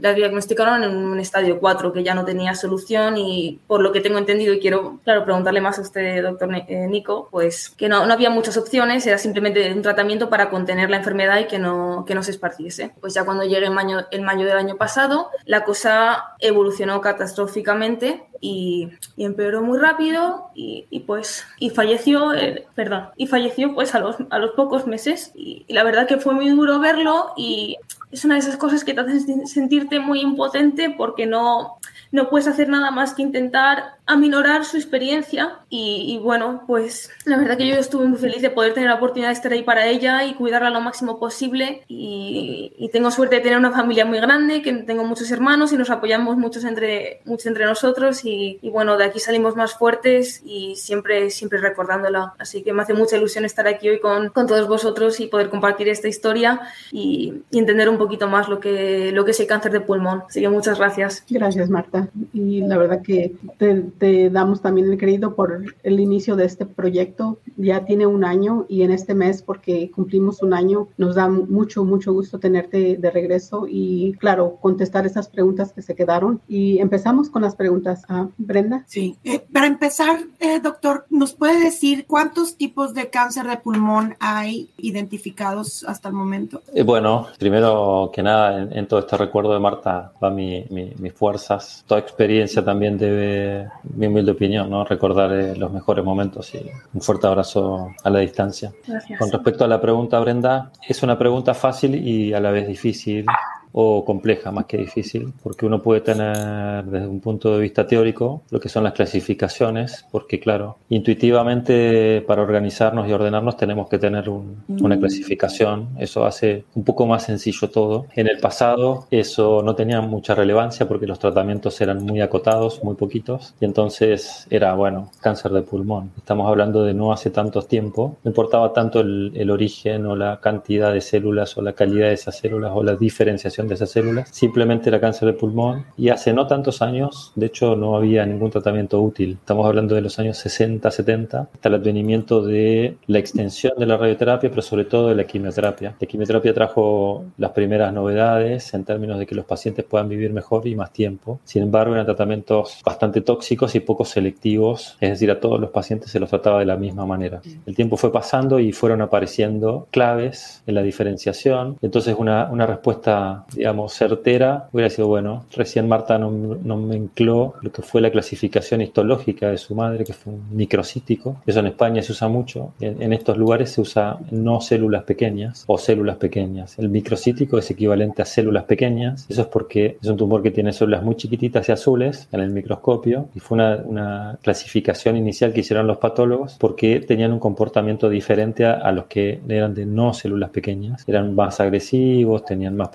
la, 0.00 0.14
diagnosticaron 0.14 0.84
en 0.84 0.96
un 1.04 1.20
estadio 1.20 1.58
4 1.60 1.92
que 1.92 2.02
ya 2.02 2.14
no 2.14 2.24
tenía 2.24 2.54
solución 2.54 3.16
y 3.16 3.60
por 3.66 3.80
lo 3.80 3.92
que 3.92 4.00
tengo 4.00 4.18
entendido 4.18 4.54
y 4.54 4.60
quiero, 4.60 5.00
claro, 5.04 5.24
preguntarle 5.24 5.60
más 5.60 5.78
a 5.78 5.82
usted, 5.82 6.22
doctor 6.22 6.50
eh, 6.54 6.86
Nico, 6.88 7.28
pues 7.30 7.70
que 7.70 7.88
no, 7.88 8.06
no 8.06 8.12
había 8.12 8.30
muchas 8.30 8.56
opciones, 8.56 9.06
era 9.06 9.18
simplemente 9.18 9.72
un 9.72 9.82
tratamiento 9.82 10.28
para 10.28 10.50
contener 10.50 10.90
la 10.90 10.98
enfermedad 10.98 11.38
y 11.40 11.46
que 11.46 11.58
no, 11.58 12.04
que 12.06 12.14
no 12.14 12.22
se 12.22 12.30
esparciese. 12.30 12.92
Pues 13.00 13.14
ya 13.14 13.24
cuando 13.24 13.44
llegué 13.44 13.66
en 13.66 13.74
mayo, 13.74 14.06
el 14.10 14.22
mayo 14.22 14.46
del 14.46 14.56
año 14.56 14.76
pasado, 14.76 15.30
la 15.44 15.64
cosa 15.64 16.34
evolucionó 16.38 17.00
catastróficamente 17.00 18.24
y, 18.40 18.90
empeoró 19.16 19.62
muy 19.62 19.78
rápido 19.78 20.50
y, 20.54 21.04
pues 21.06 21.44
y 21.58 21.70
falleció, 21.70 22.32
perdón, 22.74 23.10
y 23.16 23.26
falleció 23.26 23.74
pues 23.74 23.94
a 23.94 24.00
los, 24.00 24.16
a 24.30 24.38
los 24.38 24.52
pocos 24.52 24.86
meses 24.86 25.32
y, 25.34 25.64
y 25.68 25.74
la 25.74 25.84
verdad 25.84 26.06
que 26.06 26.16
fue 26.16 26.34
muy 26.34 26.48
duro 26.48 26.80
verlo 26.80 27.32
y 27.36 27.76
es 28.10 28.24
una 28.24 28.34
de 28.34 28.40
esas 28.40 28.56
cosas 28.56 28.84
que 28.84 28.94
te 28.94 29.00
hacen 29.00 29.46
sentirte 29.46 30.00
muy 30.00 30.20
impotente 30.20 30.90
porque 30.90 31.26
no, 31.26 31.78
no 32.12 32.28
puedes 32.28 32.48
hacer 32.48 32.68
nada 32.68 32.90
más 32.90 33.14
que 33.14 33.22
intentar 33.22 34.00
aminorar 34.10 34.64
su 34.64 34.76
experiencia. 34.76 35.60
Y, 35.68 36.18
bueno, 36.22 36.64
pues 36.66 37.10
la 37.24 37.36
verdad 37.36 37.56
que 37.56 37.68
yo 37.68 37.76
estuve 37.76 38.06
muy 38.06 38.18
feliz 38.18 38.42
de 38.42 38.50
poder 38.50 38.74
tener 38.74 38.88
la 38.88 38.96
oportunidad 38.96 39.28
de 39.28 39.34
estar 39.34 39.52
ahí 39.52 39.62
para 39.62 39.86
ella 39.86 40.24
y 40.24 40.34
cuidarla 40.34 40.70
lo 40.70 40.80
máximo 40.80 41.20
posible. 41.20 41.84
Y, 41.86 42.90
tengo 42.92 43.12
suerte 43.12 43.36
de 43.36 43.42
tener 43.42 43.56
una 43.56 43.70
familia 43.70 44.04
muy 44.04 44.18
grande, 44.18 44.62
que 44.62 44.72
tengo 44.72 45.04
muchos 45.04 45.30
hermanos 45.30 45.72
y 45.72 45.76
nos 45.76 45.90
apoyamos 45.90 46.36
muchos 46.36 46.64
entre, 46.64 47.20
muchos 47.24 47.46
entre 47.46 47.64
nosotros. 47.66 48.24
Y, 48.24 48.58
bueno, 48.64 48.96
de 48.96 49.04
aquí 49.04 49.20
salimos 49.20 49.54
más 49.54 49.74
fuertes 49.74 50.42
y 50.44 50.74
siempre, 50.74 51.30
siempre 51.30 51.60
recordándola. 51.60 52.34
Así 52.38 52.64
que 52.64 52.72
me 52.72 52.82
hace 52.82 52.94
mucha 52.94 53.16
ilusión 53.16 53.44
estar 53.44 53.68
aquí 53.68 53.88
hoy 53.88 54.00
con, 54.00 54.30
con 54.30 54.48
todos 54.48 54.66
vosotros 54.66 55.20
y 55.20 55.28
poder 55.28 55.50
compartir 55.50 55.88
esta 55.88 56.08
historia 56.08 56.60
y, 56.90 57.44
entender 57.52 57.88
un 57.88 57.98
poquito 58.00 58.28
más 58.28 58.48
lo 58.48 58.58
que, 58.58 59.12
lo 59.12 59.24
que 59.24 59.30
es 59.30 59.40
el 59.40 59.46
cáncer 59.46 59.72
de 59.72 59.80
pulmón. 59.80 60.22
Así 60.28 60.40
que 60.40 60.48
muchas 60.48 60.78
gracias. 60.78 61.24
Gracias, 61.28 61.70
Marta. 61.70 62.08
Y 62.32 62.62
la 62.62 62.78
verdad 62.78 63.02
que 63.02 63.34
te, 63.58 63.82
te 63.98 64.30
damos 64.30 64.60
también 64.62 64.90
el 64.90 64.98
crédito 64.98 65.34
por 65.34 65.62
el 65.82 66.00
inicio 66.00 66.34
de 66.34 66.46
este 66.46 66.66
proyecto. 66.66 67.38
Ya 67.56 67.84
tiene 67.84 68.06
un 68.06 68.24
año 68.24 68.66
y 68.68 68.82
en 68.82 68.90
este 68.90 69.14
mes, 69.14 69.42
porque 69.42 69.90
cumplimos 69.94 70.42
un 70.42 70.54
año, 70.54 70.88
nos 70.96 71.14
da 71.14 71.28
mucho, 71.28 71.84
mucho 71.84 72.12
gusto 72.12 72.38
tenerte 72.38 72.96
de 72.96 73.10
regreso 73.10 73.66
y, 73.68 74.14
claro, 74.18 74.56
contestar 74.60 75.06
esas 75.06 75.28
preguntas 75.28 75.72
que 75.72 75.82
se 75.82 75.94
quedaron. 75.94 76.40
Y 76.48 76.78
empezamos 76.78 77.30
con 77.30 77.42
las 77.42 77.54
preguntas. 77.54 78.02
a 78.08 78.28
Brenda. 78.38 78.84
Sí, 78.86 79.16
eh, 79.24 79.44
para 79.52 79.66
empezar, 79.66 80.20
eh, 80.38 80.60
doctor, 80.60 81.06
¿nos 81.10 81.34
puede 81.34 81.62
decir 81.62 82.06
cuántos 82.06 82.56
tipos 82.56 82.94
de 82.94 83.10
cáncer 83.10 83.46
de 83.46 83.56
pulmón 83.56 84.16
hay 84.20 84.70
identificados 84.78 85.84
hasta 85.84 86.08
el 86.08 86.14
momento? 86.14 86.62
Eh, 86.74 86.82
bueno, 86.82 87.26
primero 87.38 87.89
que 88.12 88.22
nada, 88.22 88.68
en, 88.70 88.86
todo 88.86 89.00
este 89.00 89.16
recuerdo 89.16 89.52
de 89.52 89.60
Marta 89.60 90.12
va 90.22 90.30
mi, 90.30 90.64
mis 90.70 91.12
fuerzas. 91.12 91.84
Toda 91.86 92.00
experiencia 92.00 92.64
también 92.64 92.96
debe 92.98 93.68
mi 93.94 94.06
humilde 94.06 94.32
opinión, 94.32 94.70
¿no? 94.70 94.84
Recordar 94.84 95.32
eh, 95.32 95.56
los 95.56 95.72
mejores 95.72 96.04
momentos 96.04 96.54
y 96.54 96.70
un 96.92 97.00
fuerte 97.00 97.26
abrazo 97.26 97.90
a 98.02 98.10
la 98.10 98.20
distancia. 98.20 98.72
Gracias. 98.86 99.18
Con 99.18 99.30
respecto 99.30 99.64
a 99.64 99.68
la 99.68 99.80
pregunta, 99.80 100.18
Brenda, 100.20 100.70
es 100.86 101.02
una 101.02 101.18
pregunta 101.18 101.54
fácil 101.54 101.94
y 101.94 102.32
a 102.32 102.40
la 102.40 102.50
vez 102.50 102.66
difícil 102.66 103.26
o 103.72 104.04
compleja 104.04 104.50
más 104.50 104.66
que 104.66 104.76
difícil, 104.76 105.32
porque 105.42 105.66
uno 105.66 105.82
puede 105.82 106.00
tener 106.00 106.84
desde 106.84 107.06
un 107.06 107.20
punto 107.20 107.54
de 107.54 107.60
vista 107.60 107.86
teórico 107.86 108.42
lo 108.50 108.60
que 108.60 108.68
son 108.68 108.84
las 108.84 108.92
clasificaciones, 108.92 110.06
porque 110.10 110.40
claro, 110.40 110.78
intuitivamente 110.88 112.22
para 112.26 112.42
organizarnos 112.42 113.08
y 113.08 113.12
ordenarnos 113.12 113.56
tenemos 113.56 113.88
que 113.88 113.98
tener 113.98 114.28
una 114.28 114.96
mm. 114.96 115.00
clasificación, 115.00 115.88
eso 115.98 116.24
hace 116.24 116.64
un 116.74 116.84
poco 116.84 117.06
más 117.06 117.24
sencillo 117.24 117.70
todo. 117.70 118.06
En 118.14 118.28
el 118.28 118.38
pasado 118.38 119.06
eso 119.10 119.62
no 119.62 119.74
tenía 119.74 120.00
mucha 120.00 120.34
relevancia 120.34 120.88
porque 120.88 121.06
los 121.06 121.18
tratamientos 121.18 121.80
eran 121.80 122.04
muy 122.04 122.20
acotados, 122.20 122.82
muy 122.82 122.94
poquitos, 122.94 123.54
y 123.60 123.64
entonces 123.64 124.46
era, 124.50 124.74
bueno, 124.74 125.10
cáncer 125.20 125.52
de 125.52 125.62
pulmón. 125.62 126.10
Estamos 126.16 126.48
hablando 126.48 126.82
de 126.82 126.94
no 126.94 127.12
hace 127.12 127.30
tanto 127.30 127.62
tiempo, 127.62 128.16
no 128.24 128.30
importaba 128.30 128.72
tanto 128.72 129.00
el, 129.00 129.32
el 129.34 129.50
origen 129.50 130.06
o 130.06 130.16
la 130.16 130.40
cantidad 130.40 130.92
de 130.92 131.00
células 131.00 131.56
o 131.56 131.62
la 131.62 131.72
calidad 131.72 132.08
de 132.08 132.14
esas 132.14 132.38
células 132.38 132.72
o 132.74 132.82
la 132.82 132.96
diferenciación 132.96 133.59
de 133.68 133.74
esas 133.74 133.90
células, 133.90 134.28
simplemente 134.30 134.88
era 134.88 135.00
cáncer 135.00 135.26
de 135.26 135.34
pulmón 135.34 135.84
y 135.96 136.08
hace 136.08 136.32
no 136.32 136.46
tantos 136.46 136.82
años, 136.82 137.32
de 137.34 137.46
hecho 137.46 137.76
no 137.76 137.96
había 137.96 138.24
ningún 138.26 138.50
tratamiento 138.50 139.00
útil. 139.00 139.38
Estamos 139.40 139.66
hablando 139.66 139.94
de 139.94 140.00
los 140.00 140.18
años 140.18 140.38
60, 140.38 140.90
70, 140.90 141.48
hasta 141.52 141.68
el 141.68 141.74
advenimiento 141.74 142.42
de 142.42 142.96
la 143.06 143.18
extensión 143.18 143.72
de 143.78 143.86
la 143.86 143.96
radioterapia, 143.96 144.50
pero 144.50 144.62
sobre 144.62 144.84
todo 144.84 145.08
de 145.08 145.14
la 145.14 145.24
quimioterapia. 145.24 145.94
La 145.98 146.06
quimioterapia 146.06 146.54
trajo 146.54 147.24
las 147.38 147.52
primeras 147.52 147.92
novedades 147.92 148.72
en 148.74 148.84
términos 148.84 149.18
de 149.18 149.26
que 149.26 149.34
los 149.34 149.44
pacientes 149.44 149.84
puedan 149.84 150.08
vivir 150.08 150.32
mejor 150.32 150.66
y 150.66 150.74
más 150.74 150.92
tiempo. 150.92 151.40
Sin 151.44 151.62
embargo, 151.62 151.94
eran 151.94 152.06
tratamientos 152.06 152.80
bastante 152.84 153.20
tóxicos 153.20 153.74
y 153.74 153.80
poco 153.80 154.04
selectivos, 154.04 154.96
es 155.00 155.10
decir, 155.10 155.30
a 155.30 155.40
todos 155.40 155.60
los 155.60 155.70
pacientes 155.70 156.10
se 156.10 156.20
los 156.20 156.30
trataba 156.30 156.60
de 156.60 156.66
la 156.66 156.76
misma 156.76 157.06
manera. 157.06 157.40
El 157.66 157.74
tiempo 157.74 157.96
fue 157.96 158.12
pasando 158.12 158.58
y 158.58 158.72
fueron 158.72 159.02
apareciendo 159.02 159.88
claves 159.90 160.62
en 160.66 160.74
la 160.74 160.82
diferenciación. 160.82 161.76
Entonces, 161.82 162.14
una, 162.18 162.48
una 162.50 162.66
respuesta 162.66 163.44
digamos, 163.54 163.92
certera, 163.94 164.68
hubiera 164.72 164.90
sido, 164.90 165.08
bueno, 165.08 165.44
recién 165.54 165.88
Marta 165.88 166.18
nomencló 166.18 167.54
lo 167.62 167.72
que 167.72 167.82
fue 167.82 168.00
la 168.00 168.10
clasificación 168.10 168.80
histológica 168.80 169.50
de 169.50 169.58
su 169.58 169.74
madre, 169.74 170.04
que 170.04 170.12
fue 170.12 170.32
un 170.32 170.56
microcítico. 170.56 171.36
Eso 171.46 171.60
en 171.60 171.66
España 171.66 172.02
se 172.02 172.12
usa 172.12 172.28
mucho. 172.28 172.72
En, 172.80 173.02
en 173.02 173.12
estos 173.12 173.36
lugares 173.36 173.70
se 173.70 173.80
usa 173.80 174.18
no 174.30 174.60
células 174.60 175.04
pequeñas 175.04 175.64
o 175.66 175.78
células 175.78 176.16
pequeñas. 176.16 176.78
El 176.78 176.88
microcítico 176.88 177.58
es 177.58 177.70
equivalente 177.70 178.22
a 178.22 178.24
células 178.24 178.64
pequeñas. 178.64 179.26
Eso 179.28 179.42
es 179.42 179.48
porque 179.48 179.98
es 180.00 180.08
un 180.08 180.16
tumor 180.16 180.42
que 180.42 180.50
tiene 180.50 180.72
células 180.72 181.02
muy 181.02 181.16
chiquititas 181.16 181.68
y 181.68 181.72
azules 181.72 182.28
en 182.32 182.40
el 182.40 182.50
microscopio 182.50 183.28
y 183.34 183.40
fue 183.40 183.56
una, 183.56 183.76
una 183.84 184.38
clasificación 184.42 185.16
inicial 185.16 185.52
que 185.52 185.60
hicieron 185.60 185.86
los 185.86 185.98
patólogos 185.98 186.56
porque 186.58 187.00
tenían 187.00 187.32
un 187.32 187.38
comportamiento 187.38 188.08
diferente 188.08 188.64
a, 188.64 188.72
a, 188.72 188.92
los 188.92 189.06
que 189.06 189.40
eran 189.48 189.74
de 189.74 189.86
no 189.86 190.12
células 190.12 190.50
pequeñas. 190.50 191.04
Eran 191.06 191.34
más 191.34 191.60
agresivos, 191.60 192.44
tenían 192.44 192.76
más 192.76 192.88